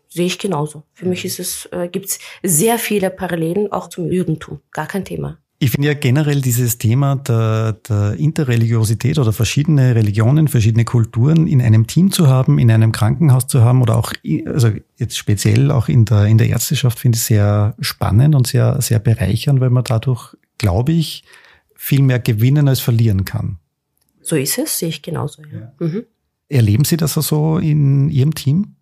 sehe 0.08 0.26
ich 0.26 0.38
genauso. 0.38 0.84
Für 0.94 1.06
mich 1.06 1.24
ist 1.24 1.38
es, 1.38 1.66
äh, 1.66 1.88
gibt's 1.88 2.18
sehr 2.42 2.78
viele 2.78 3.10
Parallelen 3.10 3.70
auch 3.72 3.88
zum 3.88 4.10
Judentum. 4.10 4.60
Gar 4.72 4.86
kein 4.86 5.04
Thema. 5.04 5.38
Ich 5.60 5.72
finde 5.72 5.88
ja 5.88 5.94
generell 5.94 6.40
dieses 6.40 6.78
Thema 6.78 7.16
der, 7.16 7.72
der 7.88 8.12
Interreligiosität 8.12 9.18
oder 9.18 9.32
verschiedene 9.32 9.96
Religionen, 9.96 10.46
verschiedene 10.46 10.84
Kulturen 10.84 11.48
in 11.48 11.60
einem 11.60 11.88
Team 11.88 12.12
zu 12.12 12.28
haben, 12.28 12.60
in 12.60 12.70
einem 12.70 12.92
Krankenhaus 12.92 13.48
zu 13.48 13.62
haben 13.62 13.82
oder 13.82 13.96
auch, 13.96 14.12
also 14.46 14.70
jetzt 14.96 15.18
speziell 15.18 15.72
auch 15.72 15.88
in 15.88 16.04
der, 16.04 16.26
in 16.26 16.38
der 16.38 16.48
Ärzteschaft 16.48 17.00
finde 17.00 17.16
ich 17.16 17.24
sehr 17.24 17.74
spannend 17.80 18.36
und 18.36 18.46
sehr, 18.46 18.80
sehr 18.80 19.00
bereichernd, 19.00 19.60
weil 19.60 19.70
man 19.70 19.82
dadurch, 19.82 20.36
glaube 20.58 20.92
ich, 20.92 21.24
viel 21.74 22.02
mehr 22.02 22.20
gewinnen 22.20 22.68
als 22.68 22.78
verlieren 22.78 23.24
kann. 23.24 23.58
So 24.22 24.36
ist 24.36 24.58
es, 24.58 24.78
sehe 24.78 24.90
ich 24.90 25.02
genauso. 25.02 25.42
Ja. 25.42 25.58
ja. 25.58 25.72
Mhm. 25.86 26.04
Erleben 26.48 26.84
Sie 26.84 26.96
das 26.96 27.16
also 27.16 27.58
in 27.58 28.10
Ihrem 28.10 28.34
Team? 28.34 28.76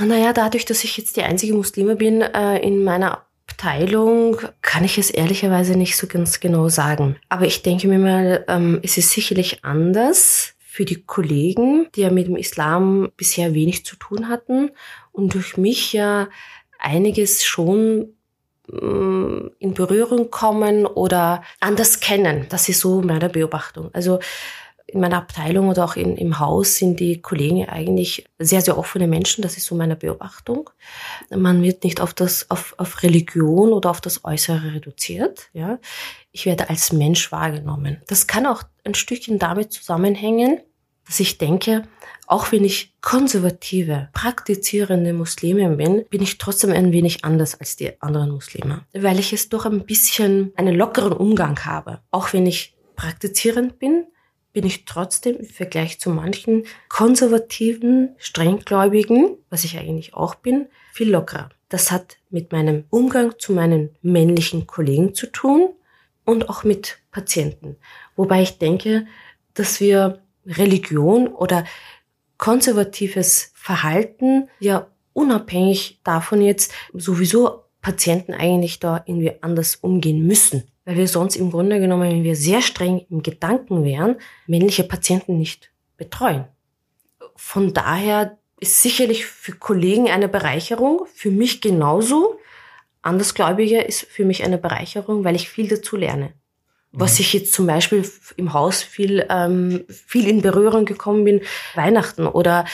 Naja, 0.00 0.32
dadurch, 0.32 0.64
dass 0.64 0.84
ich 0.84 0.96
jetzt 0.96 1.16
die 1.16 1.22
einzige 1.22 1.54
Muslime 1.54 1.96
bin 1.96 2.20
äh, 2.20 2.58
in 2.58 2.82
meiner 2.82 3.24
Abteilung, 3.46 4.38
kann 4.62 4.84
ich 4.84 4.98
es 4.98 5.10
ehrlicherweise 5.10 5.76
nicht 5.76 5.96
so 5.96 6.06
ganz 6.06 6.40
genau 6.40 6.68
sagen. 6.68 7.16
Aber 7.28 7.46
ich 7.46 7.62
denke 7.62 7.86
mir 7.86 7.98
mal, 7.98 8.44
ähm, 8.48 8.80
es 8.82 8.98
ist 8.98 9.10
sicherlich 9.10 9.64
anders 9.64 10.54
für 10.58 10.84
die 10.84 11.02
Kollegen, 11.02 11.86
die 11.94 12.00
ja 12.00 12.10
mit 12.10 12.26
dem 12.26 12.36
Islam 12.36 13.12
bisher 13.16 13.54
wenig 13.54 13.84
zu 13.84 13.94
tun 13.96 14.28
hatten 14.28 14.70
und 15.12 15.34
durch 15.34 15.56
mich 15.56 15.92
ja 15.92 16.28
einiges 16.80 17.44
schon 17.44 18.14
mm, 18.66 19.50
in 19.60 19.74
Berührung 19.74 20.30
kommen 20.30 20.84
oder 20.84 21.44
anders 21.60 22.00
kennen. 22.00 22.46
Das 22.48 22.68
ist 22.68 22.80
so 22.80 23.02
meine 23.02 23.28
Beobachtung. 23.28 23.90
Also 23.92 24.18
in 24.94 25.00
meiner 25.00 25.18
Abteilung 25.18 25.68
oder 25.68 25.84
auch 25.84 25.96
in, 25.96 26.16
im 26.16 26.38
Haus 26.38 26.76
sind 26.76 27.00
die 27.00 27.20
Kollegen 27.20 27.68
eigentlich 27.68 28.24
sehr, 28.38 28.60
sehr 28.60 28.78
offene 28.78 29.08
Menschen. 29.08 29.42
Das 29.42 29.56
ist 29.56 29.66
so 29.66 29.74
meine 29.74 29.96
Beobachtung. 29.96 30.70
Man 31.30 31.62
wird 31.62 31.82
nicht 31.82 32.00
auf 32.00 32.14
das, 32.14 32.48
auf, 32.50 32.74
auf 32.78 33.02
Religion 33.02 33.72
oder 33.72 33.90
auf 33.90 34.00
das 34.00 34.24
Äußere 34.24 34.74
reduziert. 34.74 35.48
Ja. 35.52 35.80
Ich 36.30 36.46
werde 36.46 36.70
als 36.70 36.92
Mensch 36.92 37.32
wahrgenommen. 37.32 38.00
Das 38.06 38.28
kann 38.28 38.46
auch 38.46 38.62
ein 38.84 38.94
Stückchen 38.94 39.40
damit 39.40 39.72
zusammenhängen, 39.72 40.60
dass 41.06 41.18
ich 41.18 41.38
denke, 41.38 41.82
auch 42.26 42.52
wenn 42.52 42.64
ich 42.64 42.94
konservative, 43.02 44.08
praktizierende 44.12 45.12
Muslime 45.12 45.68
bin, 45.70 46.04
bin 46.08 46.22
ich 46.22 46.38
trotzdem 46.38 46.70
ein 46.70 46.92
wenig 46.92 47.24
anders 47.24 47.58
als 47.58 47.76
die 47.76 48.00
anderen 48.00 48.30
Muslime, 48.30 48.86
weil 48.94 49.18
ich 49.18 49.32
es 49.32 49.48
doch 49.48 49.66
ein 49.66 49.84
bisschen 49.84 50.52
einen 50.56 50.74
lockeren 50.74 51.12
Umgang 51.12 51.58
habe. 51.66 52.00
Auch 52.10 52.32
wenn 52.32 52.46
ich 52.46 52.76
praktizierend 52.96 53.78
bin, 53.78 54.06
bin 54.54 54.64
ich 54.64 54.86
trotzdem 54.86 55.36
im 55.36 55.44
Vergleich 55.44 56.00
zu 56.00 56.08
manchen 56.08 56.64
konservativen, 56.88 58.14
strenggläubigen, 58.18 59.36
was 59.50 59.64
ich 59.64 59.76
eigentlich 59.76 60.14
auch 60.14 60.36
bin, 60.36 60.68
viel 60.92 61.10
lockerer. 61.10 61.50
Das 61.68 61.90
hat 61.90 62.16
mit 62.30 62.52
meinem 62.52 62.84
Umgang 62.88 63.34
zu 63.38 63.52
meinen 63.52 63.90
männlichen 64.00 64.66
Kollegen 64.66 65.12
zu 65.12 65.26
tun 65.26 65.70
und 66.24 66.48
auch 66.48 66.62
mit 66.62 66.98
Patienten. 67.10 67.76
Wobei 68.14 68.42
ich 68.42 68.58
denke, 68.58 69.06
dass 69.54 69.80
wir 69.80 70.22
Religion 70.46 71.26
oder 71.28 71.64
konservatives 72.38 73.50
Verhalten 73.54 74.48
ja 74.60 74.86
unabhängig 75.14 76.00
davon 76.04 76.40
jetzt 76.40 76.72
sowieso 76.92 77.64
Patienten 77.80 78.32
eigentlich 78.32 78.78
da 78.78 79.02
irgendwie 79.04 79.32
anders 79.42 79.76
umgehen 79.76 80.24
müssen 80.24 80.64
weil 80.84 80.96
wir 80.96 81.08
sonst 81.08 81.36
im 81.36 81.50
Grunde 81.50 81.80
genommen, 81.80 82.10
wenn 82.10 82.24
wir 82.24 82.36
sehr 82.36 82.60
streng 82.60 83.06
im 83.10 83.22
Gedanken 83.22 83.84
wären, 83.84 84.16
männliche 84.46 84.84
Patienten 84.84 85.38
nicht 85.38 85.70
betreuen. 85.96 86.44
Von 87.36 87.72
daher 87.72 88.38
ist 88.60 88.82
sicherlich 88.82 89.26
für 89.26 89.52
Kollegen 89.52 90.08
eine 90.10 90.28
Bereicherung, 90.28 91.06
für 91.12 91.30
mich 91.30 91.60
genauso. 91.60 92.38
Andersgläubige 93.02 93.80
ist 93.82 94.02
für 94.02 94.24
mich 94.24 94.44
eine 94.44 94.58
Bereicherung, 94.58 95.24
weil 95.24 95.36
ich 95.36 95.48
viel 95.48 95.68
dazu 95.68 95.96
lerne. 95.96 96.32
Was 96.92 97.14
mhm. 97.14 97.20
ich 97.20 97.32
jetzt 97.32 97.52
zum 97.52 97.66
Beispiel 97.66 98.08
im 98.36 98.52
Haus 98.52 98.82
viel, 98.82 99.26
ähm, 99.28 99.84
viel 99.88 100.28
in 100.28 100.42
Berührung 100.42 100.84
gekommen 100.84 101.24
bin, 101.24 101.40
Weihnachten 101.74 102.26
oder 102.26 102.64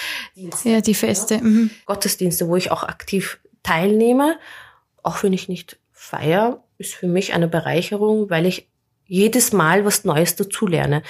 ja, 0.65 0.81
die 0.81 0.95
Feste. 0.95 1.39
Mhm. 1.39 1.71
Gottesdienste, 1.87 2.47
wo 2.47 2.57
ich 2.57 2.71
auch 2.71 2.83
aktiv 2.83 3.41
teilnehme, 3.63 4.39
auch 5.03 5.23
wenn 5.23 5.33
ich 5.33 5.49
nicht 5.49 5.79
feier, 5.93 6.63
ist 6.81 6.95
für 6.95 7.07
mich 7.07 7.35
eine 7.35 7.47
Bereicherung, 7.47 8.31
weil 8.31 8.47
ich 8.47 8.69
jedes 9.07 9.53
Mal 9.53 9.85
was 9.85 10.05
Neues 10.05 10.37
dazulerne. 10.37 11.03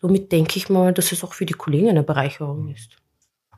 Somit 0.00 0.32
denke 0.32 0.56
ich 0.56 0.68
mal, 0.68 0.92
dass 0.92 1.12
es 1.12 1.22
auch 1.22 1.32
für 1.32 1.46
die 1.46 1.52
Kollegen 1.54 1.88
eine 1.88 2.02
Bereicherung 2.02 2.68
ist. 2.68 2.96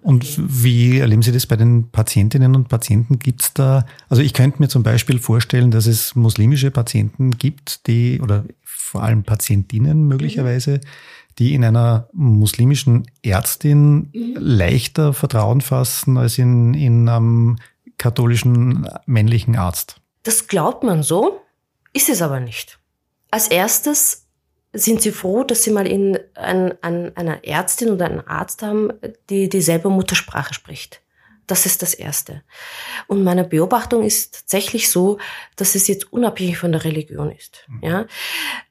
Und 0.03 0.37
wie 0.37 0.99
erleben 0.99 1.23
Sie 1.23 1.33
das 1.33 1.47
bei 1.47 1.57
den 1.57 1.91
Patientinnen 1.91 2.55
und 2.55 2.69
Patienten? 2.69 3.19
Gibt 3.19 3.43
es 3.43 3.55
da, 3.55 3.87
also 4.11 4.21
ich 4.21 4.35
könnte 4.35 4.61
mir 4.61 4.69
zum 4.69 4.83
Beispiel 4.83 5.19
vorstellen, 5.19 5.71
dass 5.71 5.87
es 5.87 6.15
muslimische 6.15 6.71
Patienten 6.71 7.31
gibt, 7.31 7.87
die, 7.87 8.21
oder 8.21 8.45
vor 8.63 9.03
allem 9.03 9.23
Patientinnen 9.23 10.07
möglicherweise, 10.07 10.81
die 11.39 11.55
in 11.55 11.65
einer 11.65 12.09
muslimischen 12.13 13.07
Ärztin 13.23 14.11
mhm. 14.13 14.37
leichter 14.37 15.15
Vertrauen 15.15 15.63
fassen 15.63 16.19
als 16.19 16.37
in, 16.37 16.75
in 16.75 17.09
einem 17.09 17.57
katholischen 17.97 18.87
männlichen 19.07 19.57
Arzt. 19.57 20.03
Das 20.23 20.49
glaubt 20.49 20.85
man 20.85 21.03
so. 21.03 21.41
Ist 21.95 22.11
es 22.11 22.21
aber 22.21 22.41
nicht. 22.41 22.79
Als 23.31 23.49
erstes 23.49 24.27
sind 24.75 25.01
sie 25.01 25.13
froh, 25.13 25.45
dass 25.45 25.63
sie 25.63 25.71
mal 25.71 25.87
in 25.87 26.19
ein, 26.35 26.75
ein, 26.83 27.17
eine 27.17 27.45
Ärztin 27.47 27.91
oder 27.91 28.07
einen 28.07 28.27
Arzt 28.27 28.63
haben, 28.63 28.93
die 29.31 29.49
dieselbe 29.49 29.89
Muttersprache 29.89 30.53
spricht. 30.53 31.01
Das 31.47 31.67
ist 31.67 31.83
das 31.83 31.95
Erste. 31.95 32.43
Und 33.07 33.23
meine 33.23 33.45
Beobachtung 33.45 34.03
ist 34.03 34.35
tatsächlich 34.35 34.91
so, 34.91 35.19
dass 35.57 35.75
es 35.75 35.87
jetzt 35.89 36.13
unabhängig 36.13 36.59
von 36.59 36.73
der 36.73 36.85
Religion 36.85 37.31
ist. 37.31 37.65
Mhm. 37.69 37.81
Ja, 37.83 38.07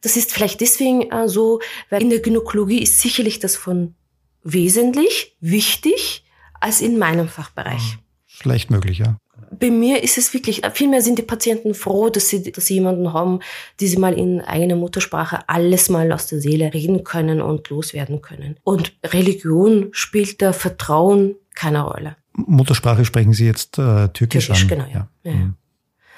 das 0.02 0.18
ist 0.18 0.34
vielleicht 0.34 0.60
deswegen 0.60 1.12
äh, 1.12 1.30
so, 1.30 1.62
weil 1.90 2.02
in 2.02 2.10
der 2.10 2.20
Gynäkologie 2.20 2.82
ist 2.82 3.00
sicherlich 3.00 3.40
das 3.40 3.56
von 3.56 3.96
wesentlich 4.44 5.38
wichtig 5.40 6.26
als 6.60 6.82
in 6.82 6.98
meinem 6.98 7.30
Fachbereich. 7.30 7.98
Vielleicht 8.26 8.72
möglich, 8.72 8.98
ja. 8.98 9.18
Bei 9.52 9.70
mir 9.70 10.04
ist 10.04 10.18
es 10.18 10.34
wirklich, 10.34 10.62
vielmehr 10.74 11.02
sind 11.02 11.20
die 11.20 11.24
Patienten 11.24 11.74
froh, 11.74 12.10
dass 12.10 12.30
sie, 12.30 12.52
dass 12.52 12.66
sie 12.66 12.76
jemanden 12.76 13.14
haben, 13.14 13.40
die 13.80 13.88
sie 13.88 13.98
mal 13.98 14.14
in 14.14 14.42
eigener 14.42 14.76
Muttersprache 14.76 15.48
alles 15.48 15.90
mal 15.90 16.12
aus 16.12 16.28
der 16.28 16.42
Seele 16.42 16.74
reden 16.74 17.04
können 17.04 17.42
und 17.42 17.70
loswerden 17.70 18.22
können. 18.22 18.58
Und 18.64 18.94
Religion 19.04 19.90
spielt 19.92 20.42
da 20.42 20.54
Vertrauen 20.54 21.36
keine 21.56 21.82
Rolle. 21.82 22.16
Muttersprache 22.34 23.06
sprechen 23.06 23.34
Sie 23.34 23.46
jetzt 23.46 23.78
äh, 23.78 24.10
Türkisch, 24.10 24.48
Türkisch 24.48 24.64
an? 24.64 24.68
genau, 24.68 24.86
ja. 24.86 25.08
ja. 25.24 25.32
ja. 25.32 25.34
Mhm. 25.34 25.56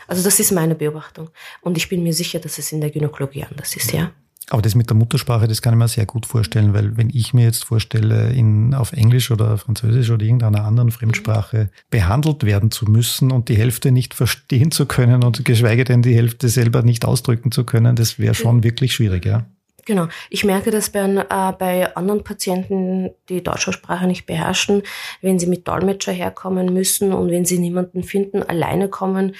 Also 0.08 0.24
das 0.24 0.40
ist 0.40 0.52
meine 0.52 0.76
Beobachtung. 0.76 1.30
Und 1.62 1.78
ich 1.78 1.90
bin 1.90 2.04
mir 2.04 2.14
sicher, 2.14 2.40
dass 2.40 2.58
es 2.58 2.72
in 2.72 2.82
der 2.82 2.92
Gynäkologie 2.92 3.44
anders 3.44 3.76
ist, 3.76 3.92
ja. 3.92 4.12
Aber 4.50 4.62
das 4.62 4.76
mit 4.76 4.90
der 4.90 4.96
Muttersprache, 4.96 5.48
das 5.48 5.62
kann 5.62 5.74
ich 5.74 5.80
mir 5.80 5.88
sehr 5.88 6.06
gut 6.06 6.26
vorstellen, 6.26 6.74
weil 6.74 6.98
wenn 6.98 7.10
ich 7.10 7.34
mir 7.34 7.46
jetzt 7.46 7.66
vorstelle, 7.66 8.32
in, 8.32 8.76
auf 8.76 8.94
Englisch 8.94 9.32
oder 9.32 9.58
Französisch 9.58 10.12
oder 10.12 10.24
irgendeiner 10.24 10.64
anderen 10.64 10.92
Fremdsprache 10.92 11.70
behandelt 11.90 12.44
werden 12.44 12.70
zu 12.70 12.86
müssen 12.86 13.32
und 13.32 13.50
die 13.50 13.58
Hälfte 13.58 13.92
nicht 13.92 14.14
verstehen 14.14 14.72
zu 14.72 14.86
können 14.86 15.24
und 15.24 15.46
geschweige 15.46 15.84
denn 15.84 16.04
die 16.04 16.16
Hälfte 16.16 16.50
selber 16.50 16.84
nicht 16.84 17.06
ausdrücken 17.06 17.52
zu 17.52 17.64
können, 17.64 17.96
das 17.96 18.20
wäre 18.20 18.36
schon 18.36 18.64
wirklich 18.64 18.94
schwierig, 18.94 19.26
ja. 19.26 19.46
Genau. 19.86 20.08
Ich 20.32 20.44
merke 20.44 20.72
das 20.72 20.90
bei, 20.90 21.02
äh, 21.02 21.52
bei 21.58 21.96
anderen 21.96 22.24
Patienten, 22.24 23.12
die 23.30 23.44
deutsche 23.44 23.72
Sprache 23.72 24.08
nicht 24.08 24.26
beherrschen, 24.26 24.82
wenn 25.22 25.38
sie 25.38 25.46
mit 25.46 25.68
Dolmetscher 25.68 26.12
herkommen 26.12 26.74
müssen 26.74 27.14
und 27.14 27.30
wenn 27.30 27.46
sie 27.46 27.60
niemanden 27.60 28.04
finden, 28.04 28.42
alleine 28.42 28.90
kommen, 28.90 29.36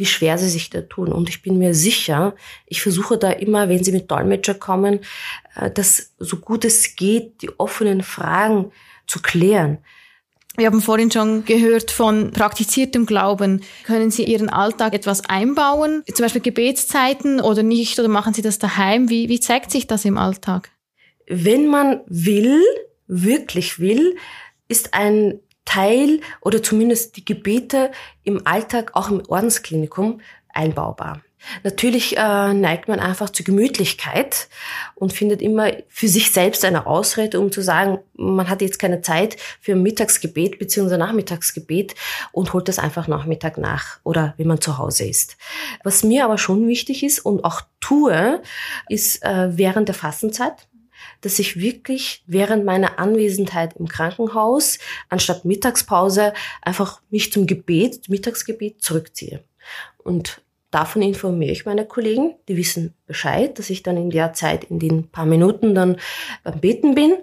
wie 0.00 0.06
schwer 0.06 0.38
sie 0.38 0.48
sich 0.48 0.70
da 0.70 0.80
tun. 0.80 1.12
Und 1.12 1.28
ich 1.28 1.42
bin 1.42 1.58
mir 1.58 1.74
sicher, 1.74 2.34
ich 2.64 2.80
versuche 2.80 3.18
da 3.18 3.30
immer, 3.30 3.68
wenn 3.68 3.84
sie 3.84 3.92
mit 3.92 4.10
Dolmetscher 4.10 4.54
kommen, 4.54 5.00
äh, 5.54 5.70
dass 5.70 6.14
so 6.18 6.38
gut 6.38 6.64
es 6.64 6.96
geht, 6.96 7.42
die 7.42 7.50
offenen 7.60 8.02
Fragen 8.02 8.72
zu 9.06 9.20
klären. 9.20 9.76
Wir 10.56 10.66
haben 10.66 10.80
vorhin 10.80 11.10
schon 11.10 11.44
gehört 11.44 11.90
von 11.90 12.32
praktiziertem 12.32 13.04
Glauben. 13.04 13.60
Können 13.84 14.10
Sie 14.10 14.24
Ihren 14.24 14.48
Alltag 14.48 14.94
etwas 14.94 15.26
einbauen? 15.26 16.02
Zum 16.12 16.24
Beispiel 16.24 16.40
Gebetszeiten 16.40 17.40
oder 17.40 17.62
nicht? 17.62 17.98
Oder 17.98 18.08
machen 18.08 18.32
Sie 18.32 18.42
das 18.42 18.58
daheim? 18.58 19.10
Wie, 19.10 19.28
wie 19.28 19.38
zeigt 19.38 19.70
sich 19.70 19.86
das 19.86 20.06
im 20.06 20.16
Alltag? 20.16 20.70
Wenn 21.26 21.66
man 21.66 22.00
will, 22.06 22.62
wirklich 23.06 23.78
will, 23.78 24.16
ist 24.66 24.94
ein 24.94 25.40
Teil 25.70 26.20
oder 26.40 26.62
zumindest 26.62 27.16
die 27.16 27.24
Gebete 27.24 27.92
im 28.24 28.44
Alltag 28.44 28.90
auch 28.94 29.08
im 29.08 29.22
Ordensklinikum 29.28 30.20
einbaubar. 30.48 31.22
Natürlich 31.62 32.16
äh, 32.16 32.52
neigt 32.52 32.88
man 32.88 33.00
einfach 33.00 33.30
zur 33.30 33.46
Gemütlichkeit 33.46 34.48
und 34.94 35.12
findet 35.12 35.40
immer 35.40 35.72
für 35.88 36.08
sich 36.08 36.32
selbst 36.32 36.64
eine 36.64 36.86
Ausrede, 36.86 37.40
um 37.40 37.50
zu 37.50 37.62
sagen, 37.62 37.98
man 38.14 38.50
hat 38.50 38.60
jetzt 38.60 38.78
keine 38.78 39.00
Zeit 39.00 39.36
für 39.60 39.72
ein 39.72 39.82
Mittagsgebet 39.82 40.58
bzw. 40.58 40.98
Nachmittagsgebet 40.98 41.94
und 42.32 42.52
holt 42.52 42.68
das 42.68 42.78
einfach 42.78 43.08
Nachmittag 43.08 43.56
nach 43.56 44.00
oder 44.04 44.34
wenn 44.36 44.48
man 44.48 44.60
zu 44.60 44.76
Hause 44.76 45.04
ist. 45.06 45.36
Was 45.82 46.02
mir 46.02 46.24
aber 46.24 46.36
schon 46.36 46.68
wichtig 46.68 47.02
ist 47.02 47.20
und 47.20 47.44
auch 47.44 47.62
tue, 47.80 48.42
ist 48.88 49.22
äh, 49.24 49.56
während 49.56 49.88
der 49.88 49.94
Fastenzeit 49.94 50.66
dass 51.20 51.38
ich 51.38 51.58
wirklich 51.58 52.22
während 52.26 52.64
meiner 52.64 52.98
Anwesenheit 52.98 53.76
im 53.76 53.88
Krankenhaus 53.88 54.78
anstatt 55.08 55.44
Mittagspause 55.44 56.32
einfach 56.62 57.00
mich 57.10 57.32
zum 57.32 57.46
Gebet, 57.46 58.08
Mittagsgebet 58.08 58.82
zurückziehe. 58.82 59.42
Und 59.98 60.42
Davon 60.70 61.02
informiere 61.02 61.50
ich 61.50 61.66
meine 61.66 61.84
Kollegen. 61.84 62.36
Die 62.48 62.56
wissen 62.56 62.94
Bescheid, 63.06 63.58
dass 63.58 63.70
ich 63.70 63.82
dann 63.82 63.96
in 63.96 64.10
der 64.10 64.34
Zeit, 64.34 64.64
in 64.64 64.78
den 64.78 65.08
paar 65.08 65.26
Minuten 65.26 65.74
dann 65.74 65.96
beim 66.44 66.60
Beten 66.60 66.94
bin. 66.94 67.16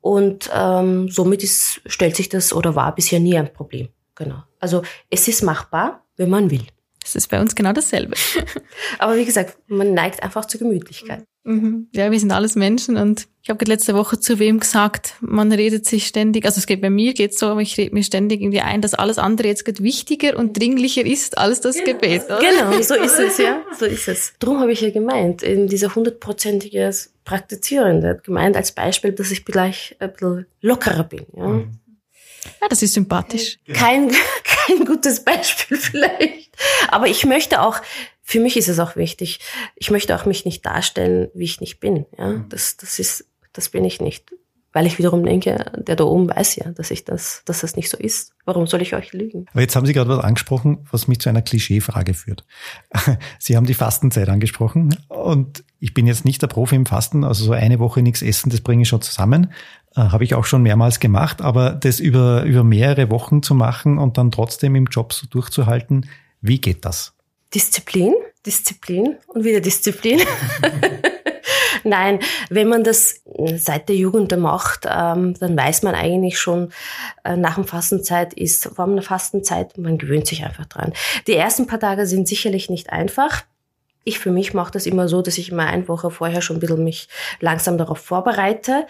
Und 0.00 0.50
ähm, 0.52 1.08
somit 1.08 1.44
ist, 1.44 1.82
stellt 1.86 2.16
sich 2.16 2.28
das 2.28 2.52
oder 2.52 2.74
war 2.74 2.94
bisher 2.94 3.20
nie 3.20 3.36
ein 3.36 3.52
Problem. 3.52 3.88
Genau. 4.16 4.42
Also 4.58 4.82
es 5.08 5.28
ist 5.28 5.42
machbar, 5.42 6.04
wenn 6.16 6.30
man 6.30 6.50
will. 6.50 6.66
Das 7.02 7.16
ist 7.16 7.28
bei 7.28 7.40
uns 7.40 7.54
genau 7.54 7.72
dasselbe. 7.72 8.14
Aber 8.98 9.16
wie 9.16 9.24
gesagt, 9.24 9.56
man 9.68 9.94
neigt 9.94 10.22
einfach 10.22 10.44
zur 10.44 10.60
Gemütlichkeit. 10.60 11.24
Mhm. 11.44 11.88
Ja, 11.94 12.10
wir 12.10 12.20
sind 12.20 12.32
alles 12.32 12.54
Menschen 12.54 12.98
und 12.98 13.26
ich 13.42 13.48
habe 13.48 13.64
letzte 13.64 13.94
Woche 13.94 14.20
zu 14.20 14.38
wem 14.38 14.60
gesagt, 14.60 15.14
man 15.22 15.50
redet 15.50 15.86
sich 15.86 16.06
ständig, 16.06 16.44
also 16.44 16.58
es 16.58 16.66
geht 16.66 16.82
bei 16.82 16.90
mir 16.90 17.14
geht 17.14 17.38
so, 17.38 17.46
aber 17.46 17.62
ich 17.62 17.78
rede 17.78 17.94
mir 17.94 18.02
ständig 18.02 18.42
irgendwie 18.42 18.60
ein, 18.60 18.82
dass 18.82 18.92
alles 18.92 19.16
andere 19.16 19.48
jetzt 19.48 19.64
gerade 19.64 19.82
wichtiger 19.82 20.36
und 20.36 20.58
dringlicher 20.58 21.06
ist 21.06 21.38
als 21.38 21.62
das 21.62 21.76
genau. 21.76 21.92
Gebet. 21.92 22.26
Oder? 22.26 22.40
Genau, 22.40 22.82
so 22.82 22.94
ist 23.02 23.18
es, 23.18 23.38
ja, 23.38 23.62
so 23.78 23.86
ist 23.86 24.08
es. 24.08 24.34
Drum 24.38 24.60
habe 24.60 24.72
ich 24.72 24.82
ja 24.82 24.90
gemeint, 24.90 25.42
in 25.42 25.66
dieser 25.66 25.94
hundertprozentige 25.94 26.90
Praktizierende, 27.24 28.20
gemeint 28.22 28.56
als 28.56 28.72
Beispiel, 28.72 29.12
dass 29.12 29.30
ich 29.30 29.42
vielleicht 29.44 29.96
ein 30.00 30.12
bisschen 30.12 30.46
lockerer 30.60 31.04
bin. 31.04 31.24
Ja. 31.34 31.48
Mhm. 31.48 31.70
Ja, 32.60 32.68
das 32.68 32.82
ist 32.82 32.94
sympathisch. 32.94 33.58
Kein, 33.72 34.10
kein 34.44 34.84
gutes 34.84 35.24
Beispiel 35.24 35.76
vielleicht. 35.76 36.56
Aber 36.88 37.06
ich 37.06 37.24
möchte 37.24 37.62
auch, 37.62 37.80
für 38.22 38.40
mich 38.40 38.56
ist 38.56 38.68
es 38.68 38.78
auch 38.78 38.96
wichtig, 38.96 39.40
ich 39.76 39.90
möchte 39.90 40.14
auch 40.14 40.26
mich 40.26 40.44
nicht 40.44 40.64
darstellen, 40.64 41.28
wie 41.34 41.44
ich 41.44 41.60
nicht 41.60 41.80
bin. 41.80 42.06
Ja, 42.18 42.28
mhm. 42.28 42.48
das, 42.48 42.76
das 42.76 42.98
ist, 42.98 43.26
das 43.52 43.70
bin 43.70 43.84
ich 43.84 44.00
nicht. 44.00 44.32
Weil 44.72 44.86
ich 44.86 44.98
wiederum 44.98 45.24
denke, 45.24 45.72
der 45.78 45.96
da 45.96 46.04
oben 46.04 46.30
weiß 46.30 46.54
ja, 46.56 46.70
dass 46.70 46.92
ich 46.92 47.04
das, 47.04 47.42
dass 47.44 47.62
das 47.62 47.74
nicht 47.74 47.90
so 47.90 47.96
ist. 47.96 48.34
Warum 48.44 48.68
soll 48.68 48.82
ich 48.82 48.94
euch 48.94 49.12
lügen? 49.12 49.46
Aber 49.50 49.62
jetzt 49.62 49.74
haben 49.74 49.84
Sie 49.84 49.92
gerade 49.92 50.08
was 50.10 50.22
angesprochen, 50.22 50.86
was 50.92 51.08
mich 51.08 51.18
zu 51.18 51.28
einer 51.28 51.42
Klischeefrage 51.42 52.14
führt. 52.14 52.44
Sie 53.40 53.56
haben 53.56 53.66
die 53.66 53.74
Fastenzeit 53.74 54.28
angesprochen 54.28 54.96
und 55.08 55.64
ich 55.80 55.92
bin 55.92 56.06
jetzt 56.06 56.24
nicht 56.24 56.40
der 56.40 56.46
Profi 56.46 56.76
im 56.76 56.86
Fasten, 56.86 57.24
also 57.24 57.44
so 57.44 57.52
eine 57.52 57.80
Woche 57.80 58.00
nichts 58.02 58.22
essen, 58.22 58.50
das 58.50 58.60
bringe 58.60 58.82
ich 58.82 58.88
schon 58.88 59.02
zusammen. 59.02 59.52
Äh, 59.96 60.00
Habe 60.00 60.24
ich 60.24 60.34
auch 60.34 60.44
schon 60.44 60.62
mehrmals 60.62 61.00
gemacht, 61.00 61.42
aber 61.42 61.70
das 61.70 62.00
über, 62.00 62.44
über 62.44 62.64
mehrere 62.64 63.10
Wochen 63.10 63.42
zu 63.42 63.54
machen 63.54 63.98
und 63.98 64.18
dann 64.18 64.30
trotzdem 64.30 64.74
im 64.74 64.86
Job 64.86 65.12
so 65.12 65.26
durchzuhalten, 65.26 66.08
wie 66.40 66.60
geht 66.60 66.84
das? 66.84 67.14
Disziplin, 67.54 68.14
Disziplin 68.46 69.16
und 69.26 69.44
wieder 69.44 69.60
Disziplin. 69.60 70.20
Nein, 71.84 72.20
wenn 72.50 72.68
man 72.68 72.84
das 72.84 73.22
seit 73.56 73.88
der 73.88 73.96
Jugend 73.96 74.36
macht, 74.38 74.86
ähm, 74.86 75.34
dann 75.38 75.56
weiß 75.56 75.82
man 75.82 75.94
eigentlich 75.94 76.38
schon, 76.38 76.72
äh, 77.24 77.36
nach 77.36 77.54
dem 77.54 77.64
Fastenzeit 77.64 78.34
ist 78.34 78.66
vor 78.74 78.86
eine 78.86 79.02
Fastenzeit, 79.02 79.76
man 79.78 79.98
gewöhnt 79.98 80.26
sich 80.26 80.44
einfach 80.44 80.66
dran. 80.66 80.92
Die 81.26 81.34
ersten 81.34 81.66
paar 81.66 81.80
Tage 81.80 82.06
sind 82.06 82.28
sicherlich 82.28 82.70
nicht 82.70 82.90
einfach. 82.90 83.44
Ich 84.04 84.18
für 84.18 84.30
mich 84.30 84.54
mache 84.54 84.72
das 84.72 84.86
immer 84.86 85.08
so, 85.08 85.20
dass 85.20 85.38
ich 85.38 85.50
immer 85.50 85.66
eine 85.66 85.86
Woche 85.86 86.10
vorher 86.10 86.40
schon 86.40 86.56
ein 86.56 86.60
bisschen 86.60 86.84
mich 86.84 87.08
langsam 87.40 87.76
darauf 87.76 87.98
vorbereite. 87.98 88.86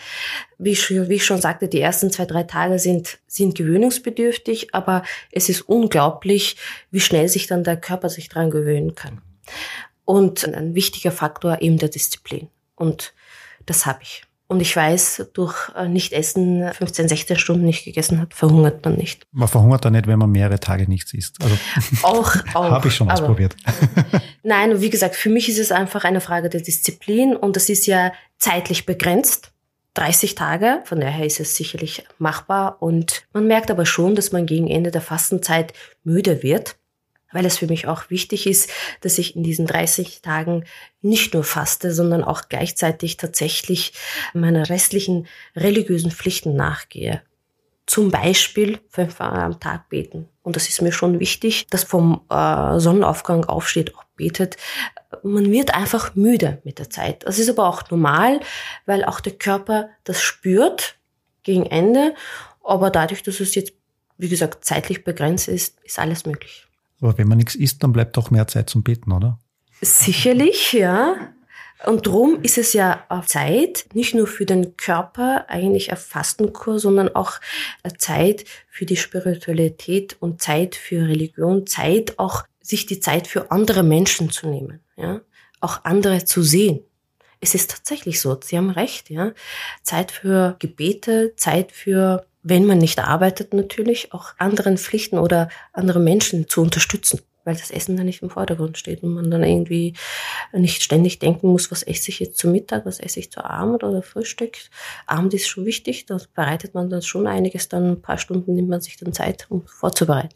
Wie 0.59 0.71
ich, 0.71 0.91
wie 0.91 1.15
ich 1.15 1.25
schon 1.25 1.41
sagte, 1.41 1.69
die 1.69 1.81
ersten 1.81 2.11
zwei, 2.11 2.27
drei 2.27 2.45
Tage 2.45 2.79
sind, 2.79 3.19
sind 3.27 3.57
gewöhnungsbedürftig, 3.57 4.75
aber 4.75 5.03
es 5.33 5.49
ist 5.49 5.63
unglaublich, 5.63 6.57
wie 6.91 7.01
schnell 7.01 7.29
sich 7.29 7.47
dann 7.47 7.65
der 7.65 7.77
Körper 7.77 8.09
sich 8.09 8.29
dran 8.29 8.51
gewöhnen 8.51 8.95
kann. 8.95 9.21
Und 10.05 10.47
ein 10.47 10.75
wichtiger 10.75 11.13
Faktor 11.13 11.61
eben 11.61 11.79
der 11.79 11.89
Disziplin. 11.89 12.49
Und 12.77 13.13
das 13.67 13.87
habe 13.87 14.01
ich. 14.03 14.25
Und 14.51 14.59
ich 14.59 14.75
weiß, 14.75 15.29
durch 15.33 15.55
Nicht-Essen 15.87 16.73
15, 16.73 17.09
16 17.09 17.37
Stunden 17.37 17.65
nicht 17.65 17.85
gegessen 17.85 18.21
hat, 18.21 18.35
verhungert 18.35 18.85
man 18.85 18.97
nicht. 18.97 19.25
Man 19.31 19.47
verhungert 19.47 19.85
da 19.85 19.91
nicht, 19.91 20.09
wenn 20.09 20.19
man 20.19 20.29
mehrere 20.29 20.59
Tage 20.59 20.89
nichts 20.89 21.15
isst. 21.15 21.37
Also 21.41 21.57
auch, 22.03 22.35
auch. 22.55 22.71
Habe 22.71 22.89
ich 22.89 22.95
schon 22.97 23.09
ausprobiert. 23.09 23.55
Nein, 24.43 24.81
wie 24.81 24.91
gesagt, 24.91 25.17
für 25.17 25.29
mich 25.29 25.49
ist 25.49 25.59
es 25.59 25.73
einfach 25.73 26.05
eine 26.05 26.21
Frage 26.21 26.49
der 26.49 26.61
Disziplin 26.61 27.37
und 27.37 27.57
das 27.57 27.69
ist 27.69 27.87
ja 27.87 28.13
zeitlich 28.39 28.87
begrenzt. 28.87 29.53
30 29.95 30.37
Tage, 30.37 30.83
von 30.85 31.01
daher 31.01 31.27
ist 31.27 31.41
es 31.41 31.57
sicherlich 31.57 32.05
machbar 32.19 32.81
und 32.81 33.25
man 33.33 33.49
merkt 33.49 33.73
aber 33.73 33.87
schon, 33.87 34.15
dass 34.15 34.31
man 34.31 34.47
gegen 34.47 34.69
Ende 34.69 34.93
der 34.93 35.01
Fastenzeit 35.03 35.73
müde 36.05 36.45
wird 36.45 36.77
weil 37.33 37.47
es 37.47 37.59
für 37.59 37.67
mich 37.67 37.87
auch 37.87 38.11
wichtig 38.11 38.47
ist, 38.47 38.71
dass 39.01 39.19
ich 39.19 39.37
in 39.37 39.43
diesen 39.43 39.67
30 39.67 40.23
Tagen 40.23 40.65
nicht 41.01 41.35
nur 41.35 41.45
faste, 41.45 41.93
sondern 41.93 42.25
auch 42.25 42.43
gleichzeitig 42.49 43.17
tatsächlich 43.17 43.93
meiner 44.35 44.69
restlichen 44.69 45.27
religiösen 45.57 46.11
Pflichten 46.11 46.55
nachgehe. 46.55 47.23
Zum 47.87 48.11
Beispiel 48.11 48.79
fünfmal 48.89 49.41
am 49.41 49.59
Tag 49.59 49.89
beten. 49.89 50.29
Und 50.43 50.57
das 50.57 50.69
ist 50.69 50.81
mir 50.81 50.93
schon 50.93 51.19
wichtig, 51.19 51.67
dass 51.71 51.85
vom 51.85 52.21
äh, 52.31 52.79
Sonnenaufgang 52.79 53.45
aufsteht, 53.45 53.95
auch 53.97 54.05
betet. 54.21 54.57
Man 55.23 55.51
wird 55.51 55.75
einfach 55.75 56.15
müde 56.15 56.61
mit 56.63 56.79
der 56.79 56.91
Zeit. 56.91 57.25
Das 57.25 57.39
ist 57.39 57.49
aber 57.49 57.67
auch 57.67 57.91
normal, 57.91 58.41
weil 58.87 59.05
auch 59.05 59.21
der 59.21 59.33
Körper 59.33 59.89
das 60.05 60.21
spürt 60.21 60.99
gegen 61.43 61.65
Ende. 61.65 62.15
Aber 62.63 62.91
dadurch, 62.91 63.23
dass 63.23 63.41
es 63.41 63.55
jetzt, 63.55 63.73
wie 64.19 64.29
gesagt, 64.29 64.65
zeitlich 64.65 65.03
begrenzt 65.05 65.49
ist, 65.49 65.81
ist 65.83 65.99
alles 65.99 66.27
möglich. 66.27 66.67
Aber 67.01 67.17
wenn 67.17 67.29
man 67.29 67.39
nichts 67.39 67.55
isst, 67.55 67.83
dann 67.83 67.93
bleibt 67.93 68.17
doch 68.19 68.31
mehr 68.31 68.47
Zeit 68.47 68.69
zum 68.69 68.83
Beten, 68.83 69.11
oder? 69.11 69.39
Sicherlich, 69.81 70.75
ja. 70.75 71.33
Und 71.87 72.07
darum 72.07 72.43
ist 72.43 72.59
es 72.59 72.73
ja 72.73 73.05
eine 73.09 73.25
Zeit, 73.25 73.87
nicht 73.95 74.15
nur 74.15 74.27
für 74.27 74.45
den 74.45 74.77
Körper, 74.77 75.47
eigentlich 75.49 75.91
ein 75.91 75.97
Fastenkur, 75.97 76.79
sondern 76.79 77.15
auch 77.15 77.41
Zeit 77.97 78.45
für 78.69 78.85
die 78.85 78.97
Spiritualität 78.97 80.17
und 80.21 80.43
Zeit 80.43 80.75
für 80.75 81.09
Religion, 81.09 81.67
Zeit 81.67 82.19
auch, 82.19 82.45
sich 82.61 82.87
die 82.87 83.01
Zeit 83.01 83.27
für 83.27 83.51
andere 83.51 83.83
Menschen 83.83 84.31
zu 84.31 84.49
nehmen, 84.49 84.81
ja, 84.97 85.23
auch 85.61 85.85
andere 85.85 86.25
zu 86.25 86.43
sehen. 86.43 86.81
Es 87.41 87.55
ist 87.55 87.71
tatsächlich 87.71 88.21
so, 88.21 88.39
Sie 88.43 88.59
haben 88.59 88.71
recht, 88.71 89.09
ja. 89.09 89.33
Zeit 89.83 90.11
für 90.11 90.57
Gebete, 90.59 91.35
Zeit 91.37 91.73
für, 91.73 92.27
wenn 92.43 92.67
man 92.67 92.77
nicht 92.77 92.99
arbeitet 92.99 93.55
natürlich, 93.55 94.13
auch 94.13 94.35
anderen 94.37 94.77
Pflichten 94.77 95.19
oder 95.19 95.49
andere 95.73 96.01
Menschen 96.01 96.49
zu 96.49 96.61
unterstützen 96.61 97.21
weil 97.45 97.57
das 97.57 97.71
Essen 97.71 97.97
dann 97.97 98.07
nicht 98.07 98.23
im 98.23 98.31
Vordergrund 98.31 98.79
steht 98.79 99.03
und 99.03 99.15
man 99.15 99.31
dann 99.31 99.43
irgendwie 99.43 99.95
nicht 100.53 100.83
ständig 100.83 101.19
denken 101.19 101.49
muss, 101.49 101.71
was 101.71 101.83
esse 101.83 102.11
ich 102.11 102.21
jetzt 102.21 102.39
zu 102.39 102.49
Mittag, 102.49 102.87
was 102.87 103.01
esse 103.01 103.21
ich 103.21 103.31
zu 103.31 103.45
Abend 103.45 103.85
oder 103.85 104.03
Frühstück. 104.03 104.57
Abend 105.07 105.35
ist 105.35 105.49
schon 105.49 105.65
wichtig, 105.65 106.07
da 106.07 106.19
bereitet 106.35 106.75
man 106.75 106.91
dann 106.91 107.03
schon 107.03 107.27
einiges, 107.27 107.69
dann 107.69 107.93
ein 107.93 108.03
paar 108.03 108.19
Stunden 108.19 108.55
nimmt 108.55 108.69
man 108.69 108.81
sich 108.81 108.97
dann 108.97 109.13
Zeit, 109.13 109.47
um 109.49 109.63
vorzubereiten. 109.67 110.35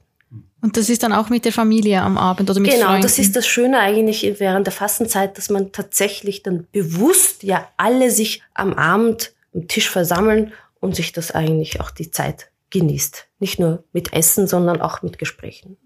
Und 0.60 0.78
das 0.78 0.88
ist 0.88 1.02
dann 1.02 1.12
auch 1.12 1.28
mit 1.28 1.44
der 1.44 1.52
Familie 1.52 2.00
am 2.00 2.16
Abend 2.16 2.48
oder 2.48 2.58
mit 2.58 2.70
Genau, 2.70 2.86
Freunden? 2.86 3.02
das 3.02 3.18
ist 3.18 3.36
das 3.36 3.46
Schöne 3.46 3.80
eigentlich 3.80 4.22
während 4.38 4.66
der 4.66 4.72
Fastenzeit, 4.72 5.36
dass 5.36 5.50
man 5.50 5.72
tatsächlich 5.72 6.42
dann 6.42 6.66
bewusst 6.72 7.42
ja 7.42 7.68
alle 7.76 8.10
sich 8.10 8.42
am 8.54 8.72
Abend 8.72 9.34
am 9.54 9.68
Tisch 9.68 9.90
versammeln 9.90 10.52
und 10.80 10.96
sich 10.96 11.12
das 11.12 11.32
eigentlich 11.32 11.80
auch 11.80 11.90
die 11.90 12.10
Zeit 12.10 12.50
genießt. 12.74 13.28
Nicht 13.38 13.60
nur 13.60 13.84
mit 13.92 14.12
Essen, 14.12 14.48
sondern 14.48 14.80
auch 14.80 15.02
mit 15.02 15.18
Gesprächen. 15.18 15.76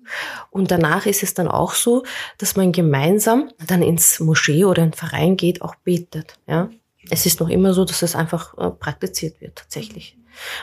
Und 0.51 0.71
danach 0.71 1.05
ist 1.05 1.23
es 1.23 1.35
dann 1.35 1.47
auch 1.47 1.75
so, 1.75 2.05
dass 2.39 2.57
man 2.57 2.73
gemeinsam 2.73 3.53
dann 3.67 3.83
ins 3.83 4.21
Moschee 4.21 4.65
oder 4.65 4.83
in 4.83 4.91
den 4.91 4.97
Verein 4.97 5.37
geht, 5.37 5.61
auch 5.61 5.75
betet. 5.77 6.39
Ja, 6.47 6.71
es 7.11 7.27
ist 7.27 7.41
noch 7.41 7.51
immer 7.51 7.75
so, 7.75 7.85
dass 7.85 8.01
es 8.03 8.17
einfach 8.17 8.57
äh, 8.57 8.71
praktiziert 8.71 9.41
wird 9.41 9.57
tatsächlich. 9.57 10.17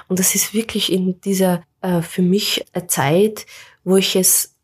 Und 0.07 0.19
das 0.19 0.33
ist 0.33 0.53
wirklich 0.53 0.91
in 0.91 1.21
dieser 1.21 1.61
äh, 1.81 2.01
für 2.01 2.23
mich 2.23 2.65
eine 2.73 2.87
Zeit, 2.87 3.45
wo 3.83 3.97
ich 3.97 4.15
es 4.15 4.55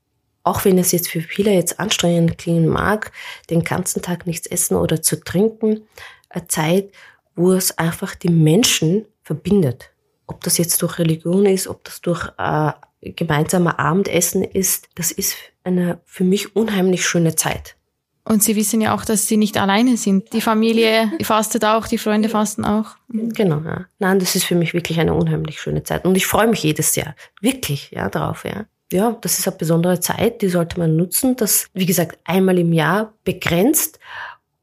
auch 0.43 0.65
wenn 0.65 0.79
es 0.79 0.91
jetzt 0.91 1.09
für 1.09 1.21
viele 1.21 1.53
jetzt 1.53 1.79
anstrengend 1.79 2.39
klingen 2.39 2.67
mag, 2.67 3.11
den 3.51 3.63
ganzen 3.63 4.01
Tag 4.01 4.25
nichts 4.25 4.47
essen 4.47 4.75
oder 4.75 5.03
zu 5.03 5.23
trinken, 5.23 5.81
eine 6.29 6.47
Zeit, 6.47 6.91
wo 7.35 7.51
es 7.51 7.77
einfach 7.77 8.15
die 8.15 8.31
Menschen 8.31 9.05
verbindet 9.21 9.91
ob 10.31 10.43
das 10.43 10.57
jetzt 10.57 10.81
durch 10.81 10.97
Religion 10.97 11.45
ist, 11.45 11.67
ob 11.67 11.83
das 11.83 12.01
durch 12.01 12.29
äh, 12.37 12.71
gemeinsamer 13.01 13.79
Abendessen 13.79 14.43
ist, 14.43 14.87
das 14.95 15.11
ist 15.11 15.35
eine 15.63 15.99
für 16.05 16.23
mich 16.23 16.55
unheimlich 16.55 17.05
schöne 17.05 17.35
Zeit. 17.35 17.75
Und 18.23 18.43
Sie 18.43 18.55
wissen 18.55 18.81
ja 18.81 18.95
auch, 18.95 19.03
dass 19.03 19.27
Sie 19.27 19.35
nicht 19.35 19.57
alleine 19.57 19.97
sind. 19.97 20.31
Die 20.31 20.41
Familie 20.41 21.11
fastet 21.23 21.65
auch, 21.65 21.87
die 21.87 21.97
Freunde 21.97 22.29
fasten 22.29 22.63
auch. 22.63 22.95
Genau, 23.09 23.61
ja. 23.61 23.85
Nein, 23.99 24.19
das 24.19 24.35
ist 24.35 24.45
für 24.45 24.55
mich 24.55 24.73
wirklich 24.73 24.99
eine 24.99 25.13
unheimlich 25.13 25.59
schöne 25.59 25.83
Zeit. 25.83 26.05
Und 26.05 26.15
ich 26.15 26.27
freue 26.27 26.47
mich 26.47 26.63
jedes 26.63 26.95
Jahr. 26.95 27.15
Wirklich, 27.41 27.91
ja, 27.91 28.09
drauf, 28.09 28.45
ja. 28.45 28.65
Ja, 28.91 29.17
das 29.21 29.39
ist 29.39 29.47
eine 29.47 29.57
besondere 29.57 29.99
Zeit, 29.99 30.41
die 30.41 30.49
sollte 30.49 30.77
man 30.77 30.95
nutzen. 30.95 31.35
Das, 31.35 31.67
wie 31.73 31.85
gesagt, 31.85 32.19
einmal 32.23 32.59
im 32.59 32.73
Jahr 32.73 33.13
begrenzt. 33.23 33.99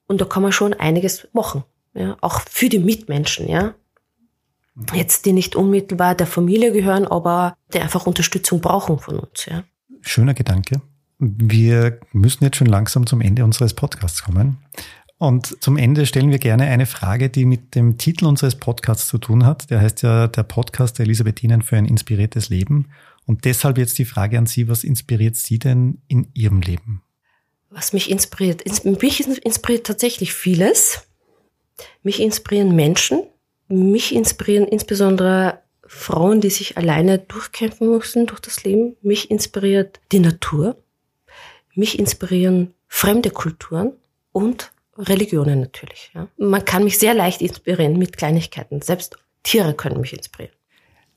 Und 0.06 0.20
da 0.20 0.24
kann 0.24 0.42
man 0.42 0.52
schon 0.52 0.74
einiges 0.74 1.26
machen. 1.32 1.64
Ja, 1.94 2.16
auch 2.20 2.42
für 2.48 2.68
die 2.68 2.78
Mitmenschen, 2.78 3.48
ja 3.48 3.74
jetzt 4.94 5.26
die 5.26 5.32
nicht 5.32 5.56
unmittelbar 5.56 6.14
der 6.14 6.26
Familie 6.26 6.72
gehören, 6.72 7.06
aber 7.06 7.56
die 7.72 7.80
einfach 7.80 8.06
Unterstützung 8.06 8.60
brauchen 8.60 8.98
von 8.98 9.20
uns. 9.20 9.46
Ja. 9.46 9.64
Schöner 10.00 10.34
Gedanke. 10.34 10.80
Wir 11.18 11.98
müssen 12.12 12.44
jetzt 12.44 12.56
schon 12.56 12.68
langsam 12.68 13.06
zum 13.06 13.20
Ende 13.20 13.44
unseres 13.44 13.74
Podcasts 13.74 14.22
kommen. 14.22 14.58
Und 15.18 15.60
zum 15.60 15.76
Ende 15.76 16.06
stellen 16.06 16.30
wir 16.30 16.38
gerne 16.38 16.64
eine 16.64 16.86
Frage, 16.86 17.28
die 17.28 17.44
mit 17.44 17.74
dem 17.74 17.98
Titel 17.98 18.24
unseres 18.24 18.54
Podcasts 18.54 19.08
zu 19.08 19.18
tun 19.18 19.44
hat. 19.44 19.68
Der 19.70 19.80
heißt 19.80 20.02
ja 20.02 20.28
der 20.28 20.44
Podcast 20.44 20.98
der 20.98 21.06
Elisabethinen 21.06 21.62
für 21.62 21.76
ein 21.76 21.86
inspiriertes 21.86 22.50
Leben. 22.50 22.86
Und 23.26 23.44
deshalb 23.44 23.78
jetzt 23.78 23.98
die 23.98 24.04
Frage 24.04 24.38
an 24.38 24.46
Sie, 24.46 24.68
was 24.68 24.84
inspiriert 24.84 25.34
Sie 25.34 25.58
denn 25.58 26.00
in 26.06 26.28
Ihrem 26.34 26.60
Leben? 26.60 27.02
Was 27.70 27.92
mich 27.92 28.10
inspiriert? 28.10 28.64
Mich 28.84 29.26
inspiriert 29.44 29.86
tatsächlich 29.86 30.32
vieles. 30.32 31.08
Mich 32.02 32.20
inspirieren 32.20 32.74
Menschen, 32.74 33.24
mich 33.68 34.14
inspirieren 34.14 34.66
insbesondere 34.66 35.60
Frauen, 35.86 36.40
die 36.40 36.50
sich 36.50 36.76
alleine 36.76 37.18
durchkämpfen 37.18 37.88
mussten 37.88 38.26
durch 38.26 38.40
das 38.40 38.64
Leben. 38.64 38.96
Mich 39.02 39.30
inspiriert 39.30 40.00
die 40.12 40.20
Natur. 40.20 40.76
Mich 41.74 41.98
inspirieren 41.98 42.74
fremde 42.88 43.30
Kulturen 43.30 43.92
und 44.32 44.72
Religionen 44.96 45.60
natürlich. 45.60 46.10
Ja. 46.14 46.28
Man 46.36 46.64
kann 46.64 46.84
mich 46.84 46.98
sehr 46.98 47.14
leicht 47.14 47.40
inspirieren 47.40 47.98
mit 47.98 48.16
Kleinigkeiten. 48.16 48.82
Selbst 48.82 49.16
Tiere 49.42 49.74
können 49.74 50.00
mich 50.00 50.12
inspirieren. 50.12 50.54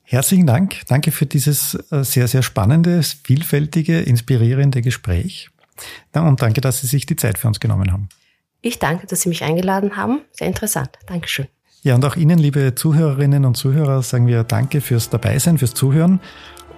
Herzlichen 0.04 0.46
Dank. 0.46 0.82
Danke 0.88 1.10
für 1.10 1.26
dieses 1.26 1.74
äh, 1.90 2.04
sehr, 2.04 2.28
sehr 2.28 2.42
spannende, 2.42 3.02
vielfältige, 3.02 4.00
inspirierende 4.00 4.82
Gespräch. 4.82 5.50
Und 6.14 6.42
danke, 6.42 6.60
dass 6.60 6.80
Sie 6.80 6.86
sich 6.86 7.06
die 7.06 7.16
Zeit 7.16 7.38
für 7.38 7.48
uns 7.48 7.60
genommen 7.60 7.92
haben. 7.92 8.08
Ich 8.60 8.78
danke, 8.78 9.06
dass 9.06 9.22
Sie 9.22 9.28
mich 9.28 9.42
eingeladen 9.42 9.96
haben. 9.96 10.20
Sehr 10.30 10.46
interessant. 10.46 10.98
Dankeschön. 11.06 11.48
Ja, 11.84 11.96
und 11.96 12.04
auch 12.04 12.14
Ihnen, 12.14 12.38
liebe 12.38 12.76
Zuhörerinnen 12.76 13.44
und 13.44 13.56
Zuhörer, 13.56 14.02
sagen 14.02 14.28
wir 14.28 14.44
Danke 14.44 14.80
fürs 14.80 15.10
Dabeisein, 15.10 15.58
fürs 15.58 15.74
Zuhören. 15.74 16.20